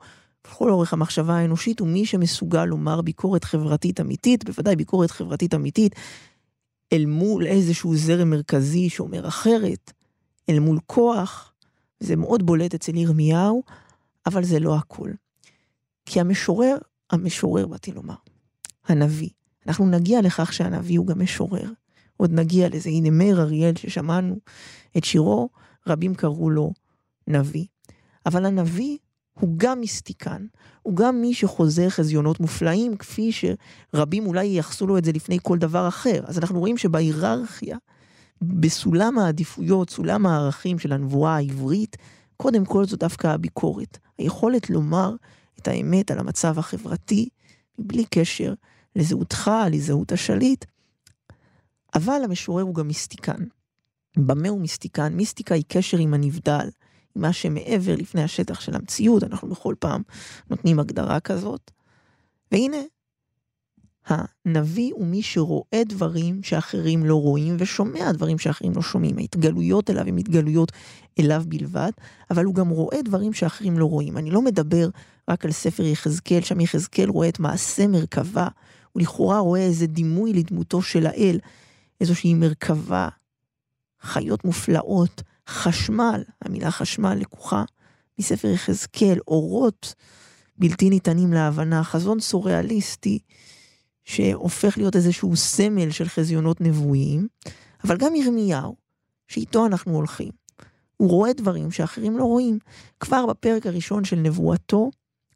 בכל 0.47 0.69
אורך 0.69 0.93
המחשבה 0.93 1.33
האנושית, 1.33 1.79
הוא 1.79 1.87
מי 1.87 2.05
שמסוגל 2.05 2.65
לומר 2.65 3.01
ביקורת 3.01 3.43
חברתית 3.43 3.99
אמיתית, 3.99 4.45
בוודאי 4.45 4.75
ביקורת 4.75 5.11
חברתית 5.11 5.53
אמיתית, 5.53 5.95
אל 6.93 7.05
מול 7.05 7.47
איזשהו 7.47 7.95
זרם 7.95 8.29
מרכזי 8.29 8.89
שאומר 8.89 9.27
אחרת, 9.27 9.91
אל 10.49 10.59
מול 10.59 10.79
כוח, 10.85 11.53
זה 11.99 12.15
מאוד 12.15 12.45
בולט 12.45 12.73
אצל 12.73 12.95
ירמיהו, 12.95 13.63
אבל 14.25 14.43
זה 14.43 14.59
לא 14.59 14.75
הכל. 14.75 15.11
כי 16.05 16.19
המשורר, 16.19 16.77
המשורר 17.09 17.67
באתי 17.67 17.91
לומר, 17.91 18.15
הנביא, 18.87 19.29
אנחנו 19.67 19.89
נגיע 19.89 20.21
לכך 20.21 20.53
שהנביא 20.53 20.99
הוא 20.99 21.07
גם 21.07 21.21
משורר. 21.21 21.69
עוד 22.17 22.31
נגיע 22.31 22.69
לזה, 22.69 22.89
הנה 22.89 23.09
מאיר 23.09 23.41
אריאל 23.41 23.75
ששמענו 23.75 24.39
את 24.97 25.03
שירו, 25.03 25.49
רבים 25.87 26.15
קראו 26.15 26.49
לו 26.49 26.73
נביא. 27.27 27.65
אבל 28.25 28.45
הנביא 28.45 28.97
הוא 29.39 29.53
גם 29.57 29.79
מיסטיקן, 29.79 30.45
הוא 30.81 30.95
גם 30.95 31.21
מי 31.21 31.33
שחוזר 31.33 31.89
חזיונות 31.89 32.39
מופלאים, 32.39 32.97
כפי 32.97 33.31
שרבים 33.31 34.25
אולי 34.25 34.45
ייחסו 34.45 34.87
לו 34.87 34.97
את 34.97 35.05
זה 35.05 35.11
לפני 35.11 35.37
כל 35.43 35.57
דבר 35.57 35.87
אחר. 35.87 36.23
אז 36.27 36.37
אנחנו 36.37 36.59
רואים 36.59 36.77
שבהיררכיה, 36.77 37.77
בסולם 38.41 39.19
העדיפויות, 39.19 39.89
סולם 39.89 40.25
הערכים 40.25 40.79
של 40.79 40.93
הנבואה 40.93 41.35
העברית, 41.35 41.97
קודם 42.37 42.65
כל 42.65 42.85
זו 42.85 42.97
דווקא 42.97 43.27
הביקורת. 43.27 43.97
היכולת 44.17 44.69
לומר 44.69 45.15
את 45.59 45.67
האמת 45.67 46.11
על 46.11 46.19
המצב 46.19 46.59
החברתי, 46.59 47.29
מבלי 47.79 48.05
קשר 48.05 48.53
לזהותך, 48.95 49.51
לזהות 49.71 50.11
השליט. 50.11 50.65
אבל 51.95 52.21
המשורר 52.23 52.63
הוא 52.63 52.75
גם 52.75 52.87
מיסטיקן. 52.87 53.43
במה 54.17 54.49
הוא 54.49 54.61
מיסטיקן? 54.61 55.13
מיסטיקה 55.13 55.55
היא 55.55 55.63
קשר 55.67 55.97
עם 55.97 56.13
הנבדל, 56.13 56.69
עם 57.15 57.21
מה 57.21 57.33
שמעבר 57.33 57.95
לפני 57.95 58.23
השטח 58.23 58.59
של 58.59 58.75
המציאות, 58.75 59.23
אנחנו 59.23 59.49
בכל 59.49 59.75
פעם 59.79 60.01
נותנים 60.49 60.79
הגדרה 60.79 61.19
כזאת. 61.19 61.71
והנה, 62.51 62.77
הנביא 64.07 64.91
הוא 64.93 65.05
מי 65.07 65.21
שרואה 65.21 65.81
דברים 65.85 66.43
שאחרים 66.43 67.05
לא 67.05 67.15
רואים 67.15 67.55
ושומע 67.59 68.11
דברים 68.11 68.39
שאחרים 68.39 68.73
לא 68.75 68.81
שומעים. 68.81 69.17
ההתגלויות 69.17 69.89
אליו 69.89 70.07
הן 70.07 70.17
התגלויות 70.17 70.71
אליו 71.19 71.43
בלבד, 71.47 71.91
אבל 72.31 72.45
הוא 72.45 72.55
גם 72.55 72.69
רואה 72.69 73.01
דברים 73.01 73.33
שאחרים 73.33 73.79
לא 73.79 73.85
רואים. 73.85 74.17
אני 74.17 74.31
לא 74.31 74.41
מדבר 74.41 74.89
רק 75.29 75.45
על 75.45 75.51
ספר 75.51 75.83
יחזקאל, 75.83 76.41
שם 76.41 76.59
יחזקאל 76.59 77.09
רואה 77.09 77.29
את 77.29 77.39
מעשה 77.39 77.87
מרכבה, 77.87 78.47
הוא 78.91 79.01
לכאורה 79.01 79.39
רואה 79.39 79.61
איזה 79.61 79.87
דימוי 79.87 80.33
לדמותו 80.33 80.81
של 80.81 81.05
האל, 81.05 81.39
איזושהי 82.01 82.33
מרכבה, 82.33 83.09
חיות 84.01 84.45
מופלאות, 84.45 85.21
חשמל, 85.49 86.23
המילה 86.41 86.71
חשמל 86.71 87.13
לקוחה 87.13 87.63
מספר 88.19 88.47
יחזקאל, 88.47 89.19
אורות 89.27 89.95
בלתי 90.57 90.89
ניתנים 90.89 91.33
להבנה, 91.33 91.83
חזון 91.83 92.19
סוריאליסטי, 92.19 93.19
שהופך 94.05 94.77
להיות 94.77 94.95
איזשהו 94.95 95.35
סמל 95.35 95.91
של 95.91 96.05
חזיונות 96.05 96.61
נבואיים, 96.61 97.27
אבל 97.83 97.97
גם 97.97 98.15
ירמיהו, 98.15 98.75
שאיתו 99.27 99.65
אנחנו 99.65 99.95
הולכים. 99.95 100.31
הוא 100.97 101.09
רואה 101.09 101.33
דברים 101.33 101.71
שאחרים 101.71 102.17
לא 102.17 102.23
רואים. 102.23 102.59
כבר 102.99 103.25
בפרק 103.25 103.65
הראשון 103.65 104.03
של 104.03 104.15
נבואתו, 104.15 104.91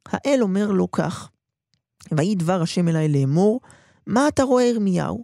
האל 0.05 0.39
אומר 0.41 0.71
לו 0.71 0.91
כך, 0.91 1.29
ויהי 2.12 2.36
דבר 2.36 2.62
השם 2.62 2.88
אליי 2.88 3.08
לאמור, 3.10 3.62
מה 4.08 4.27
אתה 4.27 4.43
רואה 4.43 4.63
ירמיהו? 4.63 5.23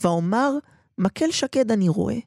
ואומר, 0.00 0.52
מקל 0.98 1.30
שקד 1.30 1.70
אני 1.72 1.88
רואה. 1.88 2.18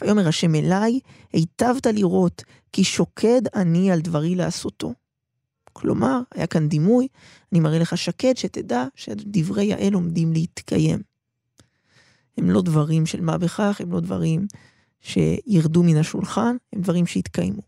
ויאמר 0.00 0.28
השם 0.28 0.54
אליי, 0.54 1.00
היטבת 1.32 1.86
לראות, 1.86 2.42
כי 2.72 2.84
שוקד 2.84 3.42
אני 3.54 3.92
על 3.92 4.00
דברי 4.00 4.34
לעשותו. 4.34 4.92
כלומר, 5.80 6.20
היה 6.34 6.46
כאן 6.46 6.68
דימוי, 6.68 7.08
אני 7.52 7.60
מראה 7.60 7.78
לך 7.78 7.98
שקד, 7.98 8.36
שתדע 8.36 8.86
שדברי 8.94 9.72
האל 9.72 9.94
עומדים 9.94 10.32
להתקיים. 10.32 11.02
הם 12.38 12.50
לא 12.50 12.62
דברים 12.62 13.06
של 13.06 13.20
מה 13.20 13.38
בכך, 13.38 13.80
הם 13.80 13.92
לא 13.92 14.00
דברים 14.00 14.46
שירדו 15.00 15.82
מן 15.82 15.96
השולחן, 15.96 16.56
הם 16.72 16.80
דברים 16.80 17.06
שהתקיימו. 17.06 17.62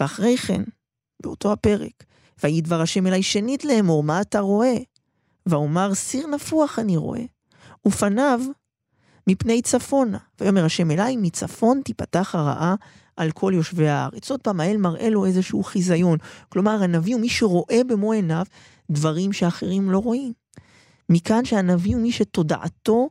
ואחרי 0.00 0.36
כן, 0.36 0.62
באותו 1.22 1.52
הפרק, 1.52 2.04
ויהי 2.42 2.60
דבר 2.60 2.80
השם 2.80 3.06
אלי 3.06 3.22
שנית 3.22 3.64
לאמור, 3.64 4.02
מה 4.02 4.20
אתה 4.20 4.40
רואה? 4.40 4.76
ואומר, 5.46 5.94
סיר 5.94 6.26
נפוח 6.26 6.78
אני 6.78 6.96
רואה, 6.96 7.24
ופניו 7.86 8.40
מפני 9.26 9.62
צפונה. 9.62 10.18
ויאמר 10.40 10.64
השם 10.64 10.90
אלי, 10.90 11.16
מצפון 11.16 11.80
תיפתח 11.84 12.34
הרעה 12.34 12.74
על 13.18 13.30
כל 13.30 13.52
יושבי 13.54 13.88
הארץ. 13.88 14.30
עוד 14.30 14.40
פעם, 14.40 14.60
האל 14.60 14.76
מראה 14.76 15.10
לו 15.10 15.26
איזשהו 15.26 15.62
חיזיון. 15.62 16.18
כלומר, 16.48 16.82
הנביא 16.82 17.14
הוא 17.14 17.20
מי 17.20 17.28
שרואה 17.28 17.80
במו 17.88 18.12
עיניו 18.12 18.44
דברים 18.90 19.32
שאחרים 19.32 19.90
לא 19.90 19.98
רואים. 19.98 20.32
מכאן 21.08 21.44
שהנביא 21.44 21.94
הוא 21.94 22.02
מי 22.02 22.12
שתודעתו 22.12 23.10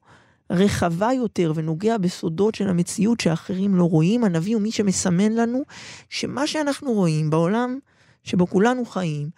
רחבה 0.49 1.13
יותר 1.13 1.51
ונוגע 1.55 1.97
בסודות 1.97 2.55
של 2.55 2.69
המציאות 2.69 3.19
שאחרים 3.19 3.75
לא 3.75 3.83
רואים. 3.83 4.23
הנביא 4.23 4.55
הוא 4.55 4.61
מי 4.61 4.71
שמסמן 4.71 5.31
לנו 5.31 5.61
שמה 6.09 6.47
שאנחנו 6.47 6.93
רואים 6.93 7.29
בעולם 7.29 7.79
שבו 8.23 8.47
כולנו 8.47 8.85
חיים, 8.85 9.29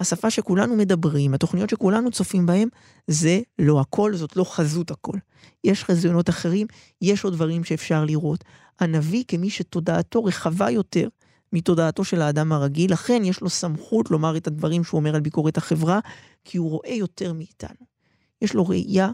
השפה 0.00 0.30
שכולנו 0.30 0.76
מדברים, 0.76 1.34
התוכניות 1.34 1.70
שכולנו 1.70 2.10
צופים 2.10 2.46
בהן, 2.46 2.68
זה 3.06 3.40
לא 3.58 3.80
הכל, 3.80 4.14
זאת 4.14 4.36
לא 4.36 4.44
חזות 4.44 4.90
הכל. 4.90 5.18
יש 5.64 5.84
חזיונות 5.84 6.28
אחרים, 6.28 6.66
יש 7.02 7.24
עוד 7.24 7.32
דברים 7.32 7.64
שאפשר 7.64 8.04
לראות. 8.04 8.44
הנביא 8.80 9.24
כמי 9.28 9.50
שתודעתו 9.50 10.24
רחבה 10.24 10.70
יותר 10.70 11.08
מתודעתו 11.52 12.04
של 12.04 12.22
האדם 12.22 12.52
הרגיל, 12.52 12.92
לכן 12.92 13.22
יש 13.24 13.40
לו 13.40 13.50
סמכות 13.50 14.10
לומר 14.10 14.36
את 14.36 14.46
הדברים 14.46 14.84
שהוא 14.84 14.98
אומר 14.98 15.14
על 15.14 15.20
ביקורת 15.20 15.56
החברה, 15.56 16.00
כי 16.44 16.58
הוא 16.58 16.70
רואה 16.70 16.92
יותר 16.92 17.32
מאיתנו. 17.32 17.86
יש 18.42 18.54
לו 18.54 18.66
ראייה 18.66 19.10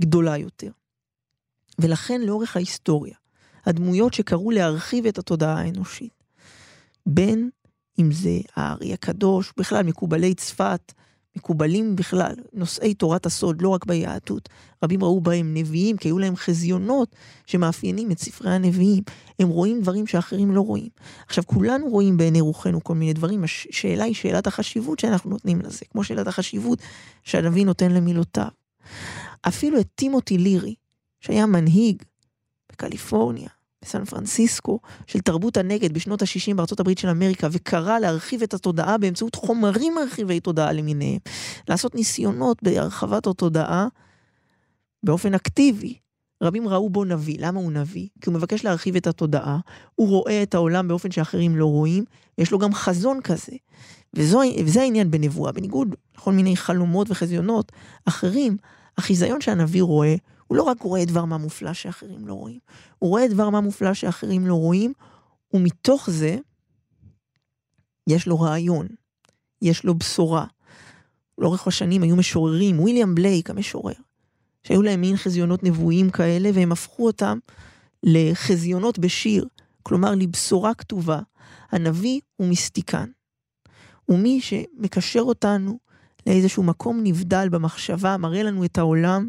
גדולה 0.00 0.36
יותר. 0.36 0.70
ולכן 1.78 2.20
לאורך 2.20 2.56
ההיסטוריה, 2.56 3.14
הדמויות 3.66 4.14
שקראו 4.14 4.50
להרחיב 4.50 5.06
את 5.06 5.18
התודעה 5.18 5.60
האנושית, 5.60 6.22
בין 7.06 7.50
אם 7.98 8.12
זה 8.12 8.38
הארי 8.56 8.92
הקדוש, 8.92 9.52
בכלל 9.56 9.82
מקובלי 9.82 10.34
צפת, 10.34 10.92
מקובלים 11.38 11.96
בכלל, 11.96 12.32
נושאי 12.52 12.94
תורת 12.94 13.26
הסוד, 13.26 13.62
לא 13.62 13.68
רק 13.68 13.86
ביהדות. 13.86 14.48
רבים 14.84 15.04
ראו 15.04 15.20
בהם 15.20 15.54
נביאים, 15.54 15.96
כי 15.96 16.08
היו 16.08 16.18
להם 16.18 16.36
חזיונות 16.36 17.16
שמאפיינים 17.46 18.10
את 18.10 18.18
ספרי 18.18 18.50
הנביאים. 18.50 19.02
הם 19.38 19.48
רואים 19.48 19.80
דברים 19.80 20.06
שאחרים 20.06 20.50
לא 20.50 20.60
רואים. 20.60 20.88
עכשיו, 21.26 21.44
כולנו 21.46 21.88
רואים 21.88 22.16
בעיני 22.16 22.40
רוחנו 22.40 22.84
כל 22.84 22.94
מיני 22.94 23.12
דברים, 23.12 23.44
השאלה 23.44 24.04
היא 24.04 24.14
שאלת 24.14 24.46
החשיבות 24.46 24.98
שאנחנו 24.98 25.30
נותנים 25.30 25.60
לזה, 25.60 25.84
כמו 25.90 26.04
שאלת 26.04 26.26
החשיבות 26.26 26.78
שהנביא 27.22 27.66
נותן 27.66 27.92
למילותיו. 27.92 28.48
אפילו 29.40 29.80
את 29.80 29.86
טימותי 29.94 30.38
לירי, 30.38 30.74
שהיה 31.20 31.46
מנהיג 31.46 32.02
בקליפורניה, 32.72 33.48
בסן 33.82 34.04
פרנסיסקו, 34.04 34.80
של 35.06 35.20
תרבות 35.20 35.56
הנגד 35.56 35.92
בשנות 35.92 36.22
ה-60 36.22 36.54
בארצות 36.54 36.80
הברית 36.80 36.98
של 36.98 37.08
אמריקה, 37.08 37.48
וקרא 37.52 37.98
להרחיב 37.98 38.42
את 38.42 38.54
התודעה 38.54 38.98
באמצעות 38.98 39.34
חומרים 39.34 39.94
מרחיבי 39.94 40.40
תודעה 40.40 40.72
למיניהם. 40.72 41.18
לעשות 41.68 41.94
ניסיונות 41.94 42.62
בהרחבת 42.62 43.26
התודעה 43.26 43.88
באופן 45.02 45.34
אקטיבי. 45.34 45.98
רבים 46.42 46.68
ראו 46.68 46.90
בו 46.90 47.04
נביא. 47.04 47.36
למה 47.38 47.60
הוא 47.60 47.72
נביא? 47.72 48.08
כי 48.20 48.30
הוא 48.30 48.34
מבקש 48.34 48.64
להרחיב 48.64 48.96
את 48.96 49.06
התודעה, 49.06 49.58
הוא 49.94 50.08
רואה 50.08 50.42
את 50.42 50.54
העולם 50.54 50.88
באופן 50.88 51.10
שאחרים 51.10 51.56
לא 51.56 51.66
רואים, 51.66 52.04
ויש 52.38 52.52
לו 52.52 52.58
גם 52.58 52.74
חזון 52.74 53.20
כזה. 53.20 53.52
וזו, 54.14 54.40
וזה 54.64 54.82
העניין 54.82 55.10
בנבואה. 55.10 55.52
בניגוד 55.52 55.94
לכל 56.16 56.32
מיני 56.32 56.56
חלומות 56.56 57.10
וחזיונות 57.10 57.72
אחרים, 58.04 58.56
החיזיון 58.98 59.40
שהנביא 59.40 59.82
רואה 59.82 60.14
הוא 60.48 60.56
לא 60.56 60.62
רק 60.62 60.82
רואה 60.82 61.04
דבר 61.04 61.24
מה 61.24 61.38
מופלא 61.38 61.72
שאחרים 61.72 62.28
לא 62.28 62.34
רואים, 62.34 62.58
הוא 62.98 63.10
רואה 63.10 63.28
דבר 63.28 63.50
מה 63.50 63.60
מופלא 63.60 63.94
שאחרים 63.94 64.46
לא 64.46 64.54
רואים, 64.54 64.92
ומתוך 65.54 66.10
זה 66.10 66.36
יש 68.06 68.26
לו 68.26 68.40
רעיון, 68.40 68.86
יש 69.62 69.84
לו 69.84 69.94
בשורה. 69.94 70.46
לאורך 71.38 71.66
השנים 71.66 72.02
היו 72.02 72.16
משוררים, 72.16 72.80
וויליאם 72.80 73.14
בלייק 73.14 73.50
המשורר, 73.50 73.94
שהיו 74.62 74.82
להם 74.82 75.00
מין 75.00 75.16
חזיונות 75.16 75.64
נבואיים 75.64 76.10
כאלה, 76.10 76.50
והם 76.54 76.72
הפכו 76.72 77.06
אותם 77.06 77.38
לחזיונות 78.02 78.98
בשיר, 78.98 79.46
כלומר 79.82 80.14
לבשורה 80.14 80.74
כתובה. 80.74 81.20
הנביא 81.70 82.20
הוא 82.36 82.48
מיסטיקן. 82.48 83.10
הוא 84.04 84.18
מי 84.18 84.40
שמקשר 84.40 85.20
אותנו 85.20 85.78
לאיזשהו 86.26 86.62
מקום 86.62 87.00
נבדל 87.02 87.48
במחשבה, 87.48 88.16
מראה 88.16 88.42
לנו 88.42 88.64
את 88.64 88.78
העולם 88.78 89.28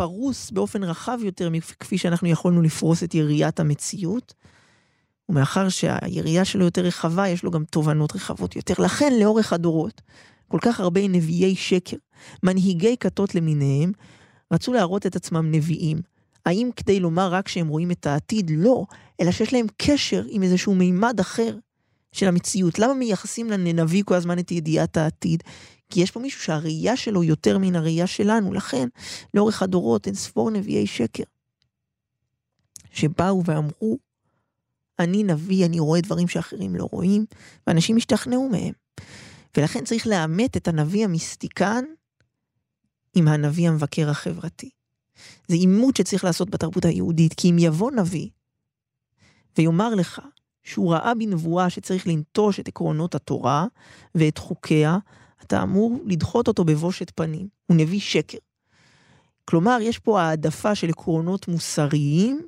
פרוס 0.00 0.50
באופן 0.50 0.84
רחב 0.84 1.18
יותר 1.22 1.50
מכפי 1.50 1.98
שאנחנו 1.98 2.28
יכולנו 2.28 2.62
לפרוס 2.62 3.02
את 3.02 3.14
יריית 3.14 3.60
המציאות. 3.60 4.34
ומאחר 5.28 5.68
שהירייה 5.68 6.44
שלו 6.44 6.64
יותר 6.64 6.82
רחבה, 6.82 7.28
יש 7.28 7.42
לו 7.42 7.50
גם 7.50 7.64
תובנות 7.64 8.16
רחבות 8.16 8.56
יותר. 8.56 8.74
לכן, 8.78 9.12
לאורך 9.20 9.52
הדורות, 9.52 10.00
כל 10.48 10.58
כך 10.62 10.80
הרבה 10.80 11.08
נביאי 11.08 11.56
שקר, 11.56 11.96
מנהיגי 12.42 12.96
כתות 13.00 13.34
למיניהם, 13.34 13.92
רצו 14.52 14.72
להראות 14.72 15.06
את 15.06 15.16
עצמם 15.16 15.50
נביאים. 15.50 15.98
האם 16.46 16.70
כדי 16.76 17.00
לומר 17.00 17.28
רק 17.32 17.48
שהם 17.48 17.68
רואים 17.68 17.90
את 17.90 18.06
העתיד? 18.06 18.50
לא, 18.54 18.84
אלא 19.20 19.30
שיש 19.30 19.52
להם 19.52 19.66
קשר 19.76 20.24
עם 20.28 20.42
איזשהו 20.42 20.74
מימד 20.74 21.20
אחר 21.20 21.56
של 22.12 22.28
המציאות. 22.28 22.78
למה 22.78 22.94
מייחסים 22.94 23.50
לנביא 23.50 24.02
כל 24.06 24.14
הזמן 24.14 24.38
את 24.38 24.50
ידיעת 24.50 24.96
העתיד? 24.96 25.42
כי 25.90 26.00
יש 26.00 26.10
פה 26.10 26.20
מישהו 26.20 26.42
שהראייה 26.42 26.96
שלו 26.96 27.24
יותר 27.24 27.58
מן 27.58 27.76
הראייה 27.76 28.06
שלנו, 28.06 28.52
לכן 28.52 28.88
לאורך 29.34 29.62
הדורות 29.62 30.06
אין 30.06 30.14
ספור 30.14 30.50
נביאי 30.50 30.86
שקר. 30.86 31.24
שבאו 32.90 33.44
ואמרו, 33.44 33.98
אני 34.98 35.22
נביא, 35.22 35.66
אני 35.66 35.80
רואה 35.80 36.00
דברים 36.00 36.28
שאחרים 36.28 36.74
לא 36.74 36.88
רואים, 36.92 37.26
ואנשים 37.66 37.96
השתכנעו 37.96 38.48
מהם. 38.48 38.72
ולכן 39.56 39.84
צריך 39.84 40.06
לאמת 40.06 40.56
את 40.56 40.68
הנביא 40.68 41.04
המיסטיקן 41.04 41.84
עם 43.14 43.28
הנביא 43.28 43.68
המבקר 43.68 44.10
החברתי. 44.10 44.70
זה 45.48 45.54
עימות 45.54 45.96
שצריך 45.96 46.24
לעשות 46.24 46.50
בתרבות 46.50 46.84
היהודית, 46.84 47.34
כי 47.34 47.50
אם 47.50 47.56
יבוא 47.58 47.90
נביא 47.90 48.28
ויאמר 49.58 49.94
לך 49.94 50.20
שהוא 50.62 50.92
ראה 50.92 51.14
בנבואה 51.14 51.70
שצריך 51.70 52.06
לנטוש 52.06 52.60
את 52.60 52.68
עקרונות 52.68 53.14
התורה 53.14 53.66
ואת 54.14 54.38
חוקיה, 54.38 54.98
אתה 55.50 55.62
אמור 55.62 55.98
לדחות 56.06 56.48
אותו 56.48 56.64
בבושת 56.64 57.12
פנים. 57.14 57.48
הוא 57.66 57.76
נביא 57.76 58.00
שקר. 58.00 58.38
כלומר, 59.44 59.78
יש 59.80 59.98
פה 59.98 60.20
העדפה 60.20 60.74
של 60.74 60.88
עקרונות 60.88 61.48
מוסריים 61.48 62.40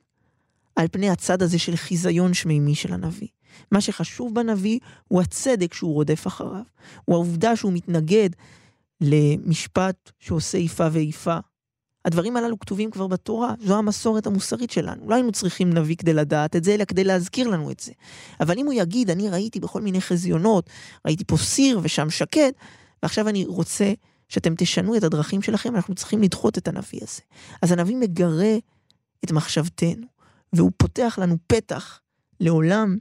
על 0.76 0.86
פני 0.92 1.10
הצד 1.10 1.42
הזה 1.42 1.58
של 1.58 1.76
חיזיון 1.76 2.34
שמימי 2.34 2.74
של 2.74 2.92
הנביא. 2.92 3.28
מה 3.70 3.80
שחשוב 3.80 4.34
בנביא 4.34 4.78
הוא 5.08 5.20
הצדק 5.20 5.74
שהוא 5.74 5.94
רודף 5.94 6.26
אחריו. 6.26 6.62
הוא 7.04 7.16
העובדה 7.16 7.56
שהוא 7.56 7.72
מתנגד 7.72 8.30
למשפט 9.00 10.10
שעושה 10.20 10.58
איפה 10.58 10.86
ואיפה. 10.92 11.36
הדברים 12.04 12.36
הללו 12.36 12.58
כתובים 12.58 12.90
כבר 12.90 13.06
בתורה, 13.06 13.54
זו 13.60 13.78
המסורת 13.78 14.26
המוסרית 14.26 14.70
שלנו. 14.70 15.08
לא 15.08 15.14
היינו 15.14 15.32
צריכים 15.32 15.70
נביא 15.70 15.96
כדי 15.96 16.12
לדעת 16.12 16.56
את 16.56 16.64
זה, 16.64 16.74
אלא 16.74 16.84
כדי 16.84 17.04
להזכיר 17.04 17.48
לנו 17.48 17.70
את 17.70 17.80
זה. 17.80 17.92
אבל 18.40 18.58
אם 18.58 18.66
הוא 18.66 18.74
יגיד, 18.74 19.10
אני 19.10 19.30
ראיתי 19.30 19.60
בכל 19.60 19.80
מיני 19.80 20.00
חזיונות, 20.00 20.70
ראיתי 21.06 21.24
פה 21.24 21.36
סיר 21.36 21.80
ושם 21.82 22.10
שקד, 22.10 22.52
ועכשיו 23.02 23.28
אני 23.28 23.44
רוצה 23.44 23.92
שאתם 24.28 24.54
תשנו 24.58 24.96
את 24.96 25.04
הדרכים 25.04 25.42
שלכם, 25.42 25.76
אנחנו 25.76 25.94
צריכים 25.94 26.22
לדחות 26.22 26.58
את 26.58 26.68
הנביא 26.68 27.00
הזה. 27.02 27.20
אז 27.62 27.72
הנביא 27.72 27.96
מגרה 27.96 28.56
את 29.24 29.32
מחשבתנו, 29.32 30.06
והוא 30.52 30.70
פותח 30.76 31.18
לנו 31.22 31.36
פתח 31.46 32.00
לעולם 32.40 32.96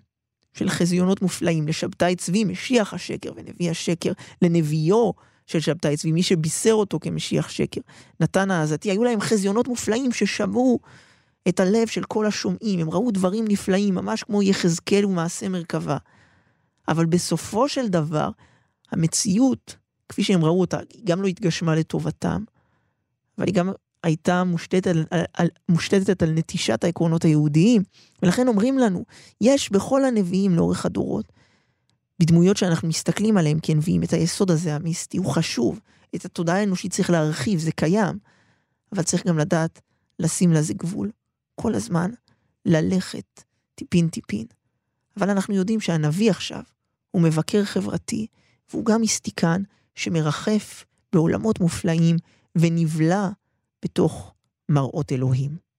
של 0.54 0.70
חזיונות 0.70 1.22
מופלאים, 1.22 1.68
לשבתאי 1.68 2.16
צבי, 2.16 2.44
משיח 2.44 2.94
השקר 2.94 3.32
ונביא 3.36 3.72
השקר, 3.72 4.12
לנביאו 4.42 5.14
של 5.48 5.60
שבתאי 5.60 5.98
צבי, 5.98 6.12
מי 6.12 6.24
שבישר 6.24 6.72
אותו 6.72 7.00
כמשיח 7.00 7.50
שקר, 7.50 7.82
נתן 8.20 8.52
העזתי, 8.52 8.92
היו 8.92 9.04
להם 9.04 9.22
חזיונות 9.22 9.68
מופלאים 9.68 10.12
ששברו 10.12 10.80
את 11.48 11.60
הלב 11.60 11.88
של 11.88 12.04
כל 12.04 12.26
השומעים, 12.26 12.80
הם 12.80 12.90
ראו 12.90 13.12
דברים 13.12 13.46
נפלאים, 13.48 13.96
ממש 13.96 14.24
כמו 14.24 14.44
יחזקאל 14.44 15.06
ומעשה 15.06 15.50
מרכבה. 15.50 15.98
אבל 16.88 17.06
בסופו 17.06 17.70
של 17.70 17.88
דבר, 17.88 18.30
המציאות 18.92 19.76
כפי 20.12 20.24
שהם 20.24 20.46
ראו 20.46 20.62
אותה, 20.62 20.78
היא 20.90 21.02
גם 21.06 21.22
לא 21.22 21.28
התגשמה 21.28 21.76
לטובתם, 21.76 22.44
אבל 23.38 23.48
היא 23.48 23.56
גם 23.56 23.72
הייתה 24.04 24.44
מושתתת 24.44 24.88
על, 24.88 25.06
על, 25.12 25.24
על, 25.34 25.48
מושתתת 25.70 26.24
על 26.24 26.32
נטישת 26.32 26.84
העקרונות 26.84 27.26
היהודיים. 27.26 27.84
ולכן 28.24 28.48
אומרים 28.48 28.80
לנו, 28.80 29.06
יש 29.42 29.72
בכל 29.72 30.06
הנביאים 30.06 30.56
לאורך 30.56 30.86
הדורות, 30.86 31.32
בדמויות 32.20 32.58
שאנחנו 32.58 32.88
מסתכלים 32.88 33.38
עליהם 33.38 33.60
כנביאים, 33.62 34.04
את 34.04 34.14
היסוד 34.14 34.52
הזה 34.52 34.76
המיסטי, 34.76 35.18
הוא 35.18 35.26
חשוב. 35.26 35.80
את 36.16 36.26
התודעה 36.26 36.60
האנושית 36.60 36.92
צריך 36.92 37.10
להרחיב, 37.10 37.60
זה 37.60 37.72
קיים, 37.72 38.20
אבל 38.94 39.04
צריך 39.04 39.28
גם 39.28 39.38
לדעת 39.38 39.82
לשים 40.20 40.54
לזה 40.54 40.74
גבול. 40.74 41.12
כל 41.56 41.76
הזמן 41.76 42.12
ללכת 42.66 43.44
טיפין 43.76 44.10
טיפין. 44.10 44.46
אבל 45.18 45.30
אנחנו 45.30 45.54
יודעים 45.54 45.80
שהנביא 45.80 46.30
עכשיו 46.30 46.62
הוא 47.12 47.22
מבקר 47.22 47.66
חברתי, 47.66 48.28
והוא 48.70 48.86
גם 48.86 49.02
מיסטיקן 49.02 49.62
שמרחף 49.96 50.86
בעולמות 51.14 51.60
מופלאים 51.60 52.16
ונבלע 52.56 53.30
בתוך 53.86 54.34
מראות 54.70 55.12
אלוהים. 55.12 55.71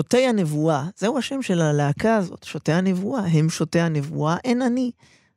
שותי 0.00 0.26
הנבואה, 0.26 0.84
זהו 0.96 1.18
השם 1.18 1.42
של 1.42 1.60
הלהקה 1.60 2.16
הזאת, 2.16 2.44
שותי 2.44 2.72
הנבואה, 2.72 3.26
הם 3.26 3.50
שותי 3.50 3.80
הנבואה, 3.80 4.36
אין 4.44 4.62
אני. 4.62 4.90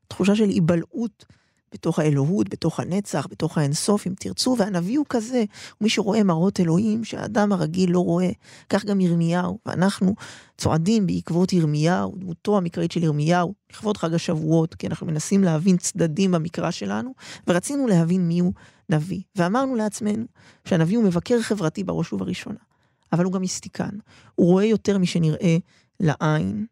תחושה 0.08 0.36
של 0.36 0.50
היבלעות 0.50 1.26
בתוך 1.74 2.00
האלוהות, 2.00 2.50
בתוך 2.50 2.80
הנצח, 2.80 3.28
בתוך 3.32 3.58
האינסוף, 3.58 4.08
אם 4.08 4.14
תרצו, 4.20 4.56
והנביא 4.58 4.98
הוא 4.98 5.06
כזה, 5.10 5.44
מי 5.82 5.90
שרואה 5.90 6.24
מראות 6.24 6.60
אלוהים 6.60 7.04
שהאדם 7.04 7.52
הרגיל 7.52 7.92
לא 7.92 8.00
רואה. 8.00 8.30
כך 8.70 8.86
גם 8.86 9.02
ירמיהו, 9.02 9.60
ואנחנו 9.66 10.16
צועדים 10.58 11.08
בעקבות 11.08 11.54
ירמיהו, 11.54 12.16
דמותו 12.18 12.58
המקראית 12.58 12.92
של 12.92 13.04
ירמיהו, 13.04 13.54
לכבוד 13.72 13.98
חג 13.98 14.14
השבועות, 14.14 14.76
כי 14.76 14.88
אנחנו 14.88 15.08
מנסים 15.08 15.44
להבין 15.44 15.78
צדדים 15.78 16.32
במקרא 16.32 16.72
שלנו, 16.72 17.14
ורצינו 17.48 17.88
להבין 17.88 18.28
מיהו 18.28 18.54
נביא. 18.90 19.22
ואמרנו 19.36 19.76
לעצמנו 19.76 20.26
שהנביא 20.66 20.98
הוא 20.98 21.06
מבקר 21.06 21.42
חברתי 21.42 21.84
בראש 21.84 22.14
ובראשונה. 22.14 22.73
אבל 23.14 23.24
הוא 23.24 23.34
גם 23.34 23.42
מיסטיקן. 23.42 23.98
הוא 24.36 24.48
רואה 24.48 24.66
יותר 24.66 24.98
משנראה 24.98 25.58
לעין. 26.00 26.66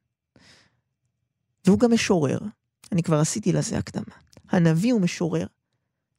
והוא 1.65 1.79
גם 1.79 1.93
משורר. 1.93 2.39
אני 2.91 3.03
כבר 3.03 3.19
עשיתי 3.19 3.53
לזה 3.53 3.77
הקדמה. 3.77 4.15
הנביא 4.49 4.93
הוא 4.93 5.01
משורר. 5.01 5.47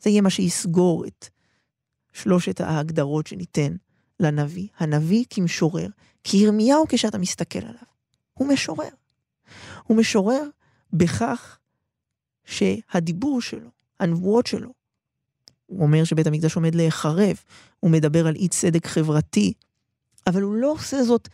זה 0.01 0.11
יהיה 0.11 0.21
מה 0.21 0.31
שיסגור 0.31 1.07
את 1.07 1.29
שלושת 2.13 2.61
ההגדרות 2.61 3.27
שניתן 3.27 3.77
לנביא. 4.21 4.69
הנביא 4.79 5.25
כמשורר. 5.31 5.89
כי 6.25 6.37
ירמיהו, 6.37 6.85
כשאתה 6.89 7.19
מסתכל 7.19 7.59
עליו, 7.59 7.83
הוא 8.35 8.49
משורר. 8.49 8.89
הוא 9.85 9.97
משורר 9.97 10.43
בכך 10.93 11.59
שהדיבור 12.45 13.41
שלו, 13.41 13.71
הנבואות 14.01 14.47
שלו, 14.47 14.73
הוא 15.67 15.83
אומר 15.83 16.05
שבית 16.05 16.27
המקדש 16.27 16.57
עומד 16.57 16.75
להיחרב, 16.75 17.37
הוא 17.81 17.91
מדבר 17.91 18.27
על 18.27 18.35
אי 18.35 18.49
צדק 18.49 18.87
חברתי, 18.87 19.53
אבל 20.27 20.43
הוא 20.43 20.55
לא 20.55 20.73
עושה 20.73 21.03
זאת 21.03 21.29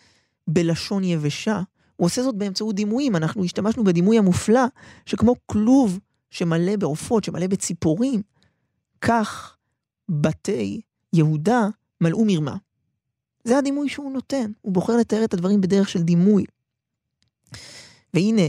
בלשון 0.47 1.05
יבשה, 1.05 1.63
הוא 1.97 2.07
עושה 2.07 2.23
זאת 2.23 2.35
באמצעות 2.35 2.75
דימויים. 2.75 3.17
אנחנו 3.17 3.45
השתמשנו 3.45 3.85
בדימוי 3.85 4.19
המופלא, 4.19 4.65
שכמו 5.07 5.35
כלוב 5.47 5.99
שמלא 6.31 6.77
בעופות, 6.77 7.25
שמלא 7.25 7.47
בציפורים, 7.47 8.23
כך 9.01 9.57
בתי 10.09 10.81
יהודה 11.13 11.69
מלאו 12.01 12.25
מרמה. 12.25 12.57
זה 13.45 13.59
הדימוי 13.59 13.89
שהוא 13.89 14.13
נותן, 14.13 14.51
הוא 14.61 14.73
בוחר 14.73 14.97
לתאר 14.97 15.25
את 15.25 15.35
הדברים 15.35 15.61
בדרך 15.61 15.89
של 15.89 16.03
דימוי. 16.03 16.45
והנה, 18.15 18.49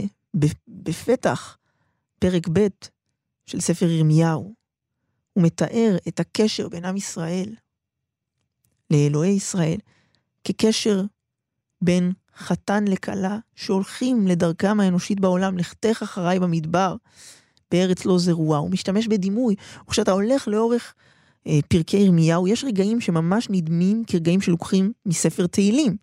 בפתח 0.68 1.58
פרק 2.18 2.48
ב' 2.52 2.66
של 3.46 3.60
ספר 3.60 3.86
ירמיהו, 3.86 4.54
הוא 5.32 5.44
מתאר 5.44 5.96
את 6.08 6.20
הקשר 6.20 6.68
בין 6.68 6.84
עם 6.84 6.96
ישראל 6.96 7.54
לאלוהי 8.90 9.32
ישראל, 9.32 9.78
כקשר 10.44 11.02
בין 11.82 12.12
חתן 12.36 12.84
לכלה 12.88 13.38
שהולכים 13.54 14.26
לדרכם 14.26 14.80
האנושית 14.80 15.20
בעולם, 15.20 15.58
לכתך 15.58 16.00
אחריי 16.02 16.38
במדבר, 16.38 16.96
בארץ 17.70 18.04
לא 18.04 18.18
זרועה. 18.18 18.58
הוא 18.58 18.70
משתמש 18.70 19.06
בדימוי. 19.08 19.54
וכשאתה 19.88 20.12
הולך 20.12 20.48
לאורך 20.48 20.94
אה, 21.46 21.58
פרקי 21.68 21.96
ירמיהו, 21.96 22.48
יש 22.48 22.64
רגעים 22.64 23.00
שממש 23.00 23.46
נדמים 23.50 24.04
כרגעים 24.06 24.40
שלוקחים 24.40 24.92
מספר 25.06 25.46
תהילים, 25.46 25.96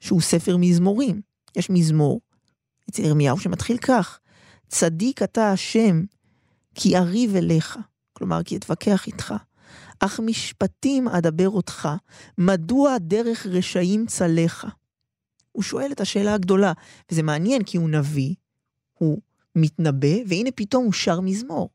שהוא 0.00 0.20
ספר 0.20 0.56
מזמורים. 0.56 1.20
יש 1.56 1.70
מזמור 1.70 2.20
אצל 2.90 3.02
ירמיהו 3.02 3.38
שמתחיל 3.38 3.78
כך: 3.78 4.18
צדיק 4.68 5.22
אתה 5.22 5.52
השם, 5.52 6.04
כי 6.74 6.96
אריב 6.96 7.36
אליך. 7.36 7.78
כלומר, 8.12 8.42
כי 8.42 8.56
אתווכח 8.56 9.06
איתך. 9.06 9.34
אך 10.00 10.20
משפטים 10.20 11.08
אדבר 11.08 11.48
אותך, 11.48 11.88
מדוע 12.38 12.98
דרך 12.98 13.46
רשעים 13.46 14.06
צלך? 14.06 14.66
הוא 15.52 15.62
שואל 15.62 15.92
את 15.92 16.00
השאלה 16.00 16.34
הגדולה, 16.34 16.72
וזה 17.10 17.22
מעניין 17.22 17.64
כי 17.64 17.76
הוא 17.76 17.90
נביא, 17.90 18.34
הוא 18.94 19.18
מתנבא, 19.56 20.16
והנה 20.28 20.50
פתאום 20.54 20.84
הוא 20.84 20.92
שר 20.92 21.20
מזמור. 21.20 21.70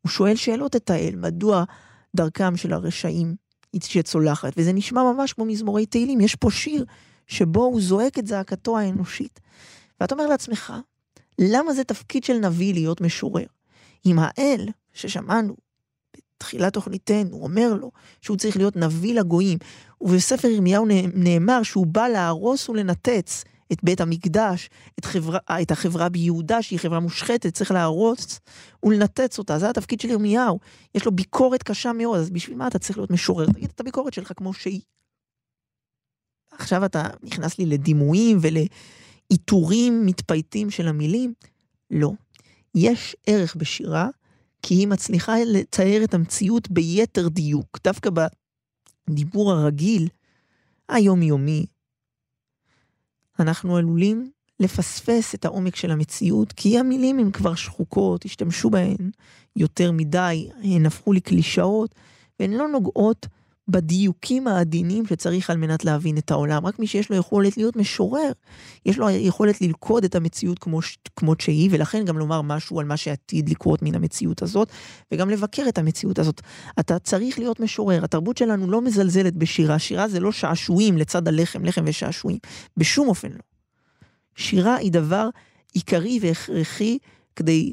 הוא 0.00 0.10
שואל 0.10 0.36
שאלות 0.36 0.76
את 0.76 0.90
האל, 0.90 1.14
מדוע 1.16 1.64
דרכם 2.16 2.56
של 2.56 2.72
הרשעים 2.72 3.34
היא 3.72 3.80
שצולחת, 3.84 4.52
וזה 4.56 4.72
נשמע 4.72 5.02
ממש 5.02 5.32
כמו 5.32 5.44
מזמורי 5.44 5.86
תהילים, 5.86 6.20
יש 6.20 6.34
פה 6.34 6.50
שיר 6.50 6.84
שבו 7.26 7.64
הוא 7.64 7.80
זועק 7.80 8.18
את 8.18 8.26
זעקתו 8.26 8.78
האנושית. 8.78 9.40
ואתה 10.00 10.14
אומר 10.14 10.26
לעצמך, 10.26 10.72
למה 11.38 11.74
זה 11.74 11.84
תפקיד 11.84 12.24
של 12.24 12.38
נביא 12.38 12.74
להיות 12.74 13.00
משורר? 13.00 13.46
אם 14.06 14.16
האל, 14.18 14.68
ששמענו 14.92 15.56
בתחילת 16.42 16.72
תוכניתנו, 16.72 17.38
אומר 17.42 17.74
לו 17.74 17.90
שהוא 18.20 18.36
צריך 18.36 18.56
להיות 18.56 18.76
נביא 18.76 19.14
לגויים, 19.14 19.58
ובספר 20.00 20.48
ירמיהו 20.48 20.86
נאמר 21.14 21.62
שהוא 21.62 21.86
בא 21.86 22.08
להרוס 22.08 22.68
ולנתץ 22.68 23.44
את 23.72 23.84
בית 23.84 24.00
המקדש, 24.00 24.70
את, 24.98 25.04
חברה, 25.04 25.38
את 25.62 25.70
החברה 25.70 26.08
ביהודה, 26.08 26.62
שהיא 26.62 26.78
חברה 26.78 27.00
מושחתת, 27.00 27.54
צריך 27.54 27.70
להרוס 27.70 28.40
ולנתץ 28.82 29.38
אותה. 29.38 29.58
זה 29.58 29.70
התפקיד 29.70 30.00
של 30.00 30.10
ירמיהו. 30.10 30.58
יש 30.94 31.04
לו 31.04 31.12
ביקורת 31.12 31.62
קשה 31.62 31.92
מאוד, 31.92 32.18
אז 32.18 32.30
בשביל 32.30 32.56
מה 32.56 32.66
אתה 32.66 32.78
צריך 32.78 32.98
להיות 32.98 33.10
משורר? 33.10 33.46
תגיד 33.46 33.70
את 33.74 33.80
הביקורת 33.80 34.14
שלך 34.14 34.32
כמו 34.36 34.52
שהיא. 34.52 34.80
עכשיו 36.52 36.84
אתה 36.84 37.02
נכנס 37.22 37.58
לי 37.58 37.66
לדימויים 37.66 38.38
ולעיטורים 38.40 40.06
מתפייטים 40.06 40.70
של 40.70 40.88
המילים. 40.88 41.34
לא. 41.90 42.12
יש 42.74 43.16
ערך 43.26 43.56
בשירה, 43.56 44.08
כי 44.62 44.74
היא 44.74 44.88
מצליחה 44.88 45.32
לתאר 45.46 46.00
את 46.04 46.14
המציאות 46.14 46.70
ביתר 46.70 47.28
דיוק. 47.28 47.78
דווקא 47.84 48.10
בדיבור 49.08 49.52
הרגיל, 49.52 50.08
היומיומי, 50.88 51.66
אנחנו 53.40 53.76
עלולים 53.76 54.30
לפספס 54.60 55.34
את 55.34 55.44
העומק 55.44 55.76
של 55.76 55.90
המציאות, 55.90 56.52
כי 56.52 56.78
המילים 56.78 57.18
הן 57.18 57.30
כבר 57.30 57.54
שחוקות, 57.54 58.24
השתמשו 58.24 58.70
בהן 58.70 59.10
יותר 59.56 59.92
מדי, 59.92 60.50
הן 60.62 60.86
הפכו 60.86 61.12
לקלישאות, 61.12 61.94
והן 62.40 62.52
לא 62.52 62.68
נוגעות 62.68 63.26
בדיוקים 63.68 64.48
העדינים 64.48 65.06
שצריך 65.06 65.50
על 65.50 65.56
מנת 65.56 65.84
להבין 65.84 66.18
את 66.18 66.30
העולם. 66.30 66.66
רק 66.66 66.78
מי 66.78 66.86
שיש 66.86 67.10
לו 67.10 67.16
יכולת 67.16 67.56
להיות 67.56 67.76
משורר, 67.76 68.32
יש 68.86 68.98
לו 68.98 69.10
יכולת 69.10 69.60
ללכוד 69.60 70.04
את 70.04 70.14
המציאות 70.14 70.58
כמו, 70.58 70.80
כמו 71.16 71.34
שהיא, 71.38 71.68
ולכן 71.72 72.04
גם 72.04 72.18
לומר 72.18 72.42
משהו 72.42 72.80
על 72.80 72.86
מה 72.86 72.96
שעתיד 72.96 73.48
לקרות 73.48 73.82
מן 73.82 73.94
המציאות 73.94 74.42
הזאת, 74.42 74.68
וגם 75.12 75.30
לבקר 75.30 75.64
את 75.68 75.78
המציאות 75.78 76.18
הזאת. 76.18 76.40
אתה 76.80 76.98
צריך 76.98 77.38
להיות 77.38 77.60
משורר. 77.60 78.04
התרבות 78.04 78.36
שלנו 78.36 78.70
לא 78.70 78.80
מזלזלת 78.80 79.36
בשירה. 79.36 79.78
שירה 79.78 80.08
זה 80.08 80.20
לא 80.20 80.32
שעשועים 80.32 80.98
לצד 80.98 81.28
הלחם, 81.28 81.64
לחם 81.64 81.82
ושעשועים. 81.86 82.38
בשום 82.76 83.08
אופן 83.08 83.28
לא. 83.28 83.42
שירה 84.36 84.76
היא 84.76 84.92
דבר 84.92 85.28
עיקרי 85.72 86.18
והכרחי 86.22 86.98
כדי 87.36 87.72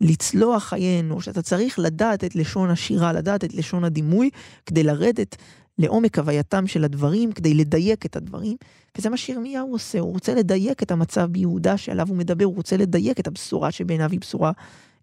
לצלוח 0.00 0.64
חיי 0.64 1.00
אנוש. 1.00 1.28
אתה 1.28 1.42
צריך 1.42 1.78
לדעת 1.78 2.24
את 2.24 2.36
לשון 2.36 2.70
השירה, 2.70 3.12
לדעת 3.12 3.44
את 3.44 3.54
לשון 3.54 3.84
הדימוי, 3.84 4.30
כדי 4.66 4.82
לרדת 4.82 5.36
לעומק 5.78 6.18
הווייתם 6.18 6.66
של 6.66 6.84
הדברים, 6.84 7.32
כדי 7.32 7.54
לדייק 7.54 8.06
את 8.06 8.16
הדברים. 8.16 8.56
וזה 8.98 9.10
מה 9.10 9.16
שירמיהו 9.16 9.72
עושה, 9.72 10.00
הוא 10.00 10.12
רוצה 10.12 10.34
לדייק 10.34 10.82
את 10.82 10.90
המצב 10.90 11.28
ביהודה 11.30 11.76
שעליו 11.76 12.08
הוא 12.08 12.16
מדבר, 12.16 12.44
הוא 12.44 12.54
רוצה 12.54 12.76
לדייק 12.76 13.20
את 13.20 13.26
הבשורה 13.26 13.70
שבעיניו 13.70 14.10
היא 14.10 14.20
בשורה 14.20 14.52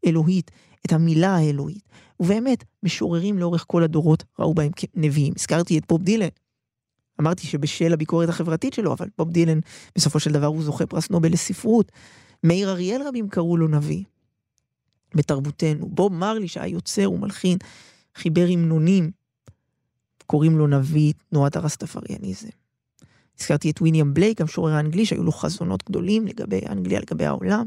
אלוהית, 0.05 0.51
את 0.85 0.91
המילה 0.93 1.35
האלוהית. 1.35 1.83
ובאמת, 2.19 2.63
משוררים 2.83 3.39
לאורך 3.39 3.65
כל 3.67 3.83
הדורות 3.83 4.23
ראו 4.39 4.53
בהם 4.53 4.71
כנביאים. 4.75 5.33
הזכרתי 5.37 5.77
את 5.77 5.83
בוב 5.89 6.03
דילן. 6.03 6.27
אמרתי 7.21 7.47
שבשל 7.47 7.93
הביקורת 7.93 8.29
החברתית 8.29 8.73
שלו, 8.73 8.93
אבל 8.93 9.07
בוב 9.17 9.31
דילן, 9.31 9.59
בסופו 9.95 10.19
של 10.19 10.31
דבר 10.31 10.47
הוא 10.47 10.63
זוכה 10.63 10.85
פרס 10.85 11.09
נובל 11.09 11.31
לספרות. 11.31 11.91
מאיר 12.43 12.69
אריאל 12.71 13.01
רבים 13.07 13.29
קראו 13.29 13.57
לו 13.57 13.67
נביא. 13.67 14.03
בתרבותנו. 15.16 15.88
בוב 15.88 16.13
מרלי, 16.13 16.47
שהיה 16.47 16.68
יוצר 16.68 17.11
ומלחין, 17.11 17.57
חיבר 18.16 18.45
המנונים, 18.49 19.11
קוראים 20.26 20.57
לו 20.57 20.68
נביא 20.68 21.13
תנועת 21.30 21.55
הרסטפריאניזם. 21.55 22.49
הזכרתי 23.39 23.72
את 23.72 23.82
ויניאם 23.82 24.13
בלייק, 24.13 24.41
המשורר 24.41 24.74
האנגלי, 24.74 25.05
שהיו 25.05 25.24
לו 25.24 25.32
חזונות 25.32 25.84
גדולים 25.89 26.28
לגבי 26.28 26.61
אנגליה, 26.70 26.99
לגבי 26.99 27.26
העולם. 27.26 27.66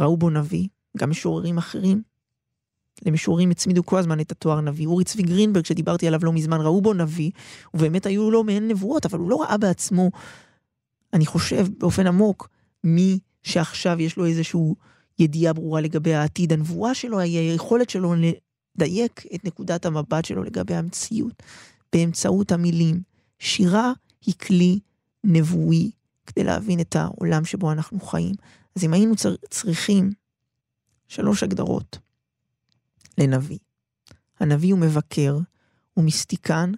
ראו 0.00 0.16
בו 0.16 0.30
נביא, 0.30 0.68
גם 0.96 1.10
משוררים 1.10 1.58
אחרים. 1.58 2.02
למשוררים 3.06 3.50
הצמידו 3.50 3.86
כל 3.86 3.98
הזמן 3.98 4.20
את 4.20 4.32
התואר 4.32 4.60
נביא. 4.60 4.86
אורי 4.86 5.04
צבי 5.04 5.22
גרינברג, 5.22 5.64
שדיברתי 5.64 6.06
עליו 6.06 6.20
לא 6.22 6.32
מזמן, 6.32 6.60
ראו 6.60 6.80
בו 6.80 6.94
נביא, 6.94 7.30
ובאמת 7.74 8.06
היו 8.06 8.30
לו 8.30 8.44
מעין 8.44 8.68
נבואות, 8.68 9.06
אבל 9.06 9.18
הוא 9.18 9.30
לא 9.30 9.42
ראה 9.42 9.58
בעצמו, 9.58 10.10
אני 11.12 11.26
חושב, 11.26 11.66
באופן 11.78 12.06
עמוק, 12.06 12.48
מי 12.84 13.18
שעכשיו 13.42 14.00
יש 14.00 14.16
לו 14.16 14.26
איזשהו 14.26 14.76
ידיעה 15.18 15.52
ברורה 15.52 15.80
לגבי 15.80 16.14
העתיד. 16.14 16.52
הנבואה 16.52 16.94
שלו 16.94 17.18
היכולת 17.18 17.90
שלו 17.90 18.14
לדייק 18.14 19.22
את 19.34 19.44
נקודת 19.44 19.86
המבט 19.86 20.24
שלו 20.24 20.42
לגבי 20.42 20.74
המציאות 20.74 21.42
באמצעות 21.92 22.52
המילים. 22.52 23.00
שירה 23.38 23.92
היא 24.26 24.34
כלי 24.34 24.78
נבואי 25.24 25.90
כדי 26.26 26.44
להבין 26.44 26.80
את 26.80 26.96
העולם 26.96 27.44
שבו 27.44 27.72
אנחנו 27.72 28.00
חיים. 28.00 28.34
אז 28.76 28.84
אם 28.84 28.94
היינו 28.94 29.16
צר, 29.16 29.34
צריכים 29.50 30.10
שלוש 31.08 31.42
הגדרות 31.42 31.98
לנביא. 33.18 33.58
הנביא 34.40 34.72
הוא 34.72 34.80
מבקר, 34.80 35.38
הוא 35.94 36.04
מיסטיקן 36.04 36.72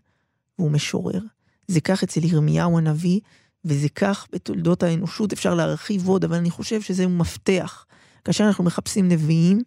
והוא 0.59 0.71
משורר. 0.71 1.21
זה 1.69 1.81
כך 1.81 2.03
אצל 2.03 2.25
ירמיהו 2.25 2.79
הנביא, 2.79 3.21
וזה 3.65 3.89
כך 3.89 4.27
בתולדות 4.33 4.83
האנושות, 4.83 5.33
אפשר 5.33 5.55
להרחיב 5.55 6.09
עוד, 6.09 6.25
אבל 6.25 6.37
אני 6.37 6.51
חושב 6.51 6.81
שזה 6.81 7.07
מפתח 7.07 7.87
כאשר 8.29 8.45
אנחנו 8.45 8.65
מחפשים 8.65 9.09
נביאים, 9.09 9.61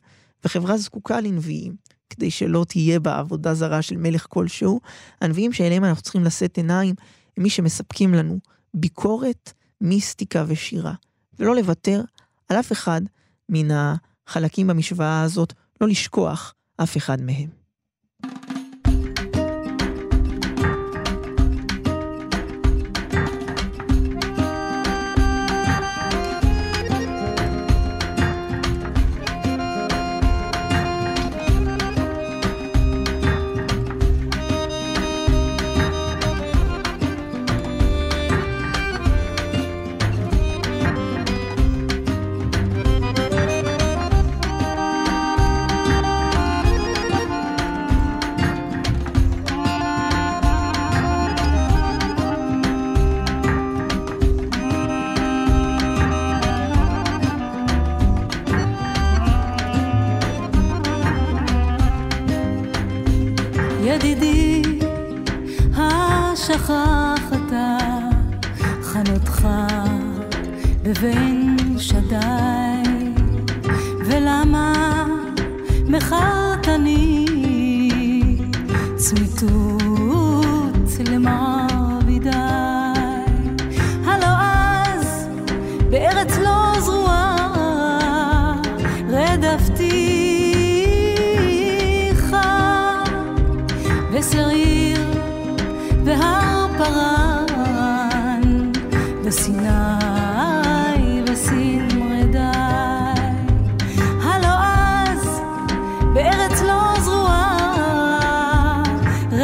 וחברה 0.45 0.77
זקוקה 0.77 1.21
לנביאים, 1.21 1.75
כדי 2.09 2.31
שלא 2.31 2.65
תהיה 2.67 2.99
בה 2.99 3.19
עבודה 3.19 3.53
זרה 3.53 3.81
של 3.81 3.97
מלך 3.97 4.25
כלשהו, 4.29 4.79
הנביאים 5.21 5.53
שאליהם 5.53 5.85
אנחנו 5.85 6.03
צריכים 6.03 6.23
לשאת 6.23 6.57
עיניים, 6.57 6.95
הם 7.37 7.43
מי 7.43 7.49
שמספקים 7.49 8.13
לנו 8.13 8.39
ביקורת, 8.73 9.53
מיסטיקה 9.81 10.45
ושירה, 10.47 10.93
ולא 11.39 11.55
לוותר 11.55 12.01
על 12.49 12.59
אף 12.59 12.71
אחד 12.71 13.01
מן 13.49 13.67
החלקים 13.71 14.67
במשוואה 14.67 15.21
הזאת, 15.21 15.53
לא 15.81 15.87
לשכוח 15.87 16.53
אף 16.77 16.97
אחד 16.97 17.21
מהם. 17.21 17.60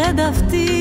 תחלוק 0.08 0.20
אתה 0.20 0.77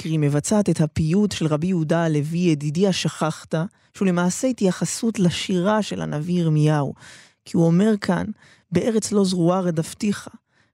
אתי 0.00 0.08
אנקרי 0.08 0.18
מבצעת 0.18 0.70
את 0.70 0.80
הפיוט 0.80 1.32
של 1.32 1.46
רבי 1.46 1.66
יהודה 1.66 2.04
הלוי, 2.04 2.38
ידידי 2.38 2.88
השכחת, 2.88 3.54
שהוא 3.94 4.08
למעשה 4.08 4.48
התייחסות 4.48 5.18
לשירה 5.18 5.82
של 5.82 6.00
הנביא 6.00 6.40
ירמיהו. 6.40 6.94
כי 7.44 7.56
הוא 7.56 7.66
אומר 7.66 7.94
כאן, 8.00 8.26
בארץ 8.72 9.12
לא 9.12 9.24
זרועה 9.24 9.60
רדפתיך. 9.60 10.28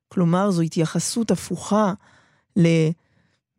כלומר, 0.08 0.50
זו 0.50 0.62
התייחסות 0.62 1.30
הפוכה 1.30 1.92
ל... 2.56 2.66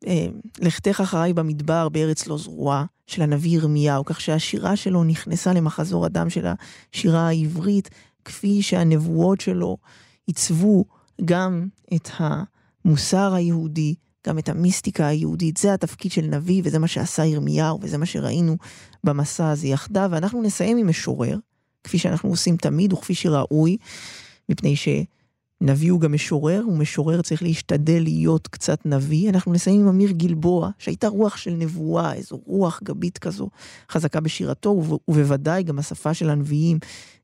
אה, 0.07 0.27
לכתך 0.59 0.99
אחריי 1.03 1.33
במדבר 1.33 1.89
בארץ 1.89 2.27
לא 2.27 2.37
זרועה 2.37 2.85
של 3.07 3.21
הנביא 3.21 3.51
ירמיהו, 3.51 4.05
כך 4.05 4.21
שהשירה 4.21 4.75
שלו 4.75 5.03
נכנסה 5.03 5.53
למחזור 5.53 6.05
הדם 6.05 6.29
של 6.29 6.45
השירה 6.47 7.27
העברית, 7.27 7.89
כפי 8.25 8.61
שהנבואות 8.61 9.41
שלו 9.41 9.77
עיצבו 10.27 10.85
גם 11.25 11.67
את 11.95 12.09
המוסר 12.17 13.33
היהודי, 13.33 13.95
גם 14.27 14.39
את 14.39 14.49
המיסטיקה 14.49 15.07
היהודית. 15.07 15.57
זה 15.57 15.73
התפקיד 15.73 16.11
של 16.11 16.21
נביא, 16.21 16.61
וזה 16.65 16.79
מה 16.79 16.87
שעשה 16.87 17.25
ירמיהו, 17.25 17.79
וזה 17.81 17.97
מה 17.97 18.05
שראינו 18.05 18.57
במסע 19.03 19.49
הזה 19.49 19.67
יחדיו. 19.67 20.09
ואנחנו 20.11 20.41
נסיים 20.41 20.77
עם 20.77 20.87
משורר, 20.87 21.37
כפי 21.83 21.97
שאנחנו 21.97 22.29
עושים 22.29 22.57
תמיד, 22.57 22.93
וכפי 22.93 23.15
שראוי, 23.15 23.77
מפני 24.49 24.75
שנביא 24.75 25.91
הוא 25.91 26.01
גם 26.01 26.13
משורר, 26.13 26.63
ומשורר 26.67 27.21
צריך 27.21 27.43
להשתדל 27.43 27.99
להיות 28.03 28.47
קצת 28.47 28.85
נביא. 28.85 29.29
אנחנו 29.29 29.53
נסיים 29.53 29.81
עם 29.81 29.87
אמיר 29.87 30.11
גלבוע, 30.11 30.69
שהייתה 30.77 31.07
רוח 31.07 31.37
של 31.37 31.51
נבואה, 31.51 32.13
איזו 32.13 32.39
רוח 32.45 32.79
גבית 32.83 33.17
כזו, 33.17 33.49
חזקה 33.91 34.19
בשירתו, 34.19 34.83
ובוודאי 35.07 35.63
גם 35.63 35.79
השפה 35.79 36.13
של 36.13 36.29
הנביאים 36.29 36.79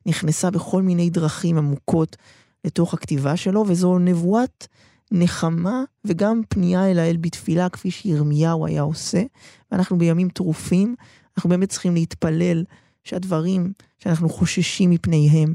נכנסה 0.06 0.52
בכל 0.52 0.82
מיני 0.82 1.10
דרכים 1.10 1.58
עמוקות 1.58 2.18
לתוך 2.66 2.94
הכתיבה 2.94 3.38
שלו, 3.38 3.66
וזו 3.68 4.00
נבואת 4.00 4.68
נחמה 5.14 5.84
וגם 6.06 6.42
פנייה 6.50 6.92
אל 6.92 7.00
האל 7.00 7.18
בתפילה, 7.18 7.70
כפי 7.70 7.92
שירמיהו 7.92 8.66
היה 8.66 8.82
עושה. 8.82 9.24
ואנחנו 9.72 9.98
בימים 9.98 10.30
טרופים, 10.30 10.96
אנחנו 11.38 11.50
באמת 11.50 11.70
צריכים 11.70 11.94
להתפלל 11.94 12.64
שהדברים 13.04 13.74
שאנחנו 14.00 14.30
חוששים 14.30 14.90
מפניהם 14.90 15.54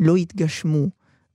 לא 0.00 0.18
יתגשמו 0.18 0.86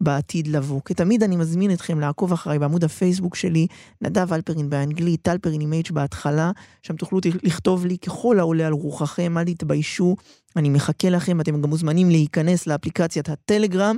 בעתיד 0.02 0.48
לבוא. 0.48 0.82
כתמיד 0.86 1.24
אני 1.24 1.36
מזמין 1.36 1.74
אתכם 1.74 2.00
לעקוב 2.00 2.34
אחריי 2.34 2.60
בעמוד 2.60 2.84
הפייסבוק 2.84 3.36
שלי, 3.36 3.68
נדב 4.02 4.34
אלפרין 4.34 4.70
באנגלית, 4.70 5.22
טלפרין 5.22 5.62
עם 5.62 5.74
H 5.88 5.94
בהתחלה, 5.94 6.52
שם 6.82 6.96
תוכלו 6.96 7.20
לכתוב 7.44 7.86
לי 7.86 7.98
ככל 7.98 8.40
העולה 8.40 8.68
על 8.68 8.74
רוחכם, 8.74 9.38
אל 9.38 9.44
תתביישו, 9.44 10.16
אני 10.56 10.70
מחכה 10.70 11.10
לכם, 11.10 11.42
אתם 11.42 11.62
גם 11.62 11.70
מוזמנים 11.70 12.10
להיכנס 12.10 12.68
לאפליקציית 12.68 13.30
הטלגרם, 13.30 13.98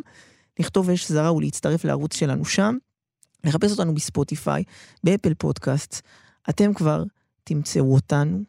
לכתוב 0.60 0.90
אש 0.90 1.12
זרה 1.12 1.34
ולהצטרף 1.34 1.86
לערוץ 1.86 2.16
שלנו 2.16 2.46
שם. 2.46 2.78
לחפש 3.46 3.72
אותנו 3.72 3.94
בספוטיפיי, 3.94 4.64
באפל 5.04 5.34
פודקאסט. 5.34 6.02
אתם 6.50 6.74
כבר 6.74 7.04
תמצאו 7.44 7.94
אותנו. 7.94 8.44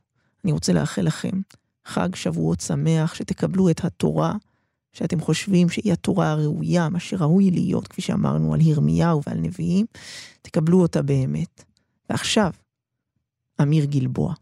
אני 0.44 0.52
רוצה 0.52 0.72
לאחל 0.72 1.02
לכם 1.02 1.40
חג 1.84 2.14
שבועות 2.14 2.60
שמח, 2.60 3.14
שתקבלו 3.14 3.70
את 3.70 3.84
התורה 3.84 4.34
שאתם 4.92 5.20
חושבים 5.20 5.68
שהיא 5.68 5.92
התורה 5.92 6.30
הראויה, 6.30 6.88
מה 6.88 7.00
שראוי 7.00 7.50
להיות, 7.50 7.88
כפי 7.88 8.02
שאמרנו 8.02 8.54
על 8.54 8.60
ירמיהו 8.60 9.20
ועל 9.26 9.38
נביאים, 9.38 9.86
תקבלו 10.42 10.82
אותה 10.82 11.02
באמת. 11.02 11.64
ועכשיו, 12.10 12.50
אמיר 13.62 13.84
גלבוע. 13.84 14.34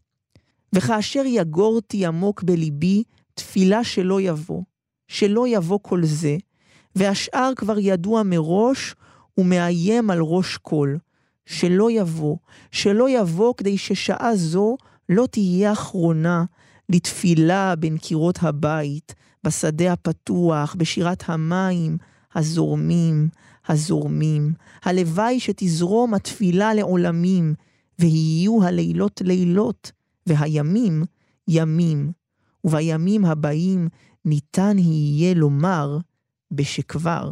וכאשר 0.72 1.22
יגורתי 1.26 2.06
עמוק 2.06 2.42
בליבי, 2.42 3.02
תפילה 3.34 3.84
שלא 3.84 4.20
יבוא, 4.20 4.62
שלא 5.08 5.48
יבוא 5.48 5.78
כל 5.82 6.04
זה, 6.04 6.36
והשאר 6.96 7.52
כבר 7.56 7.78
ידוע 7.78 8.22
מראש, 8.22 8.94
ומאיים 9.38 10.10
על 10.10 10.18
ראש 10.20 10.56
כל, 10.56 10.96
שלא 11.46 11.90
יבוא, 11.90 12.36
שלא 12.70 13.10
יבוא 13.10 13.54
כדי 13.56 13.78
ששעה 13.78 14.36
זו 14.36 14.76
לא 15.08 15.26
תהיה 15.30 15.72
אחרונה 15.72 16.44
לתפילה 16.88 17.74
בין 17.76 17.98
קירות 17.98 18.38
הבית, 18.42 19.14
בשדה 19.44 19.92
הפתוח, 19.92 20.74
בשירת 20.78 21.24
המים 21.26 21.98
הזורמים, 22.34 23.28
הזורמים. 23.68 24.52
הלוואי 24.84 25.40
שתזרום 25.40 26.14
התפילה 26.14 26.74
לעולמים, 26.74 27.54
ויהיו 27.98 28.62
הלילות 28.62 29.20
לילות, 29.24 29.92
והימים 30.26 31.04
ימים. 31.48 32.12
ובימים 32.64 33.24
הבאים 33.24 33.88
ניתן 34.24 34.78
יהיה 34.78 35.34
לומר 35.34 35.98
בשכבר 36.50 37.30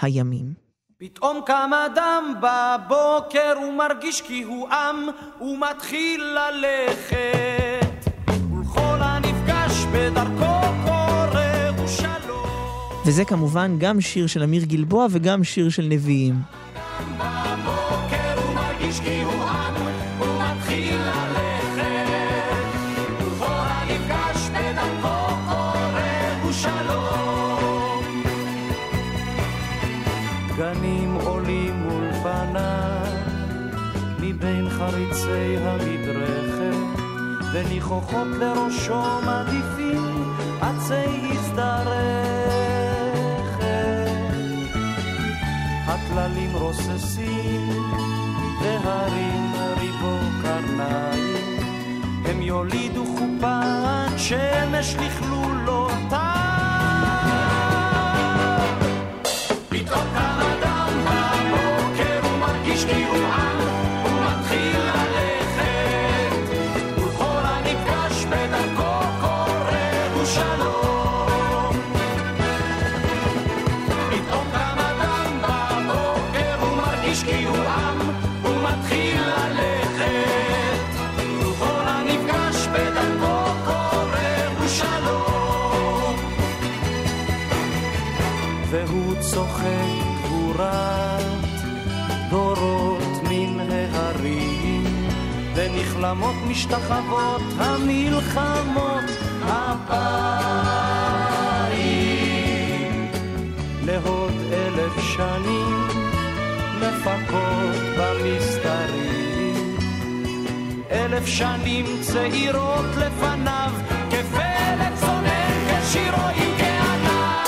הימים. 0.00 0.61
פתאום 1.04 1.40
קם 1.46 1.70
אדם 1.86 2.34
בבוקר 2.40 3.54
ומרגיש 3.68 4.20
כי 4.20 4.42
הוא 4.42 4.68
עם 4.68 5.08
ומתחיל 5.40 6.24
ללכת 6.24 8.10
ולכל 8.52 8.98
הנפגש 9.00 9.84
בדרכו 9.92 10.60
קורא 10.84 11.84
ושלום 11.84 12.46
וזה 13.06 13.24
כמובן 13.24 13.76
גם 13.78 14.00
שיר 14.00 14.26
של 14.26 14.42
אמיר 14.42 14.64
גלבוע 14.64 15.06
וגם 15.10 15.44
שיר 15.44 15.70
של 15.70 15.86
נביאים. 15.88 16.34
וניחוחות 38.12 38.38
לראשו 38.38 39.02
מדיפים 39.22 40.34
עצי 40.60 41.30
הזדרכת. 41.30 42.42
הטללים 45.86 46.56
רוססים 46.56 47.82
והרים 48.62 49.52
ריבו 49.80 50.18
קרניים. 50.42 51.60
הם 52.24 52.42
יולידו 52.42 53.04
חופת 53.06 54.18
שמש 54.18 54.94
לכלולותיו 54.94 56.41
צוחק 89.32 90.02
גבורת 90.22 91.02
משתחוות 96.48 97.42
המלחמות 97.58 99.04
הבאים. 99.42 99.82
לעוד 103.86 104.32
אלף 104.52 104.92
שנים 105.16 105.81
מפקות 106.82 107.76
במסתרים. 107.98 109.76
אלף 110.90 111.26
שנים 111.26 111.86
צעירות 112.00 112.84
לפניו, 112.96 113.70
כפלט 114.10 114.94
צונן 115.00 115.80
כשירו 115.82 116.26
עם 116.36 116.52
כעניו. 116.58 117.44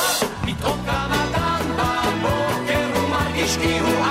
פתאום 0.46 0.78
קם 0.86 1.10
אדם 1.12 1.60
בבוקר, 1.76 3.00
הוא 3.00 3.08
מרגיש 3.10 3.56
כי 3.56 3.78
עם, 3.78 3.84
הוא 3.84 4.04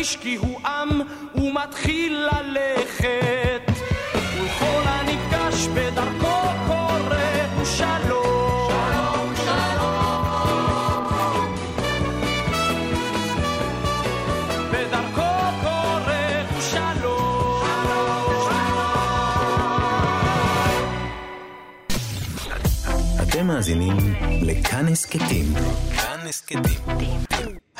מרגיש 0.00 0.16
כי 0.16 0.34
הוא 0.34 0.60
עם, 0.66 1.00
הוא 1.32 1.54
מתחיל 1.54 2.28
ללכת. 2.32 3.70
ולכל 4.14 4.82
הנפגש 4.84 5.66
בדרכו 5.66 6.40
קורא 6.66 7.16
הוא 7.56 7.64
שלום. 7.64 8.68
שלום, 8.68 9.34
שלום. 9.36 11.04
בדרכו 14.72 15.32
קורא 15.62 16.42
הוא 16.52 16.60
שלום. 16.60 17.62
אתם 23.22 23.46
מאזינים 23.46 23.96
לכאן 24.42 24.88
הסכתים. 24.88 25.46
כאן 25.96 26.20
הסכתים. 26.28 27.29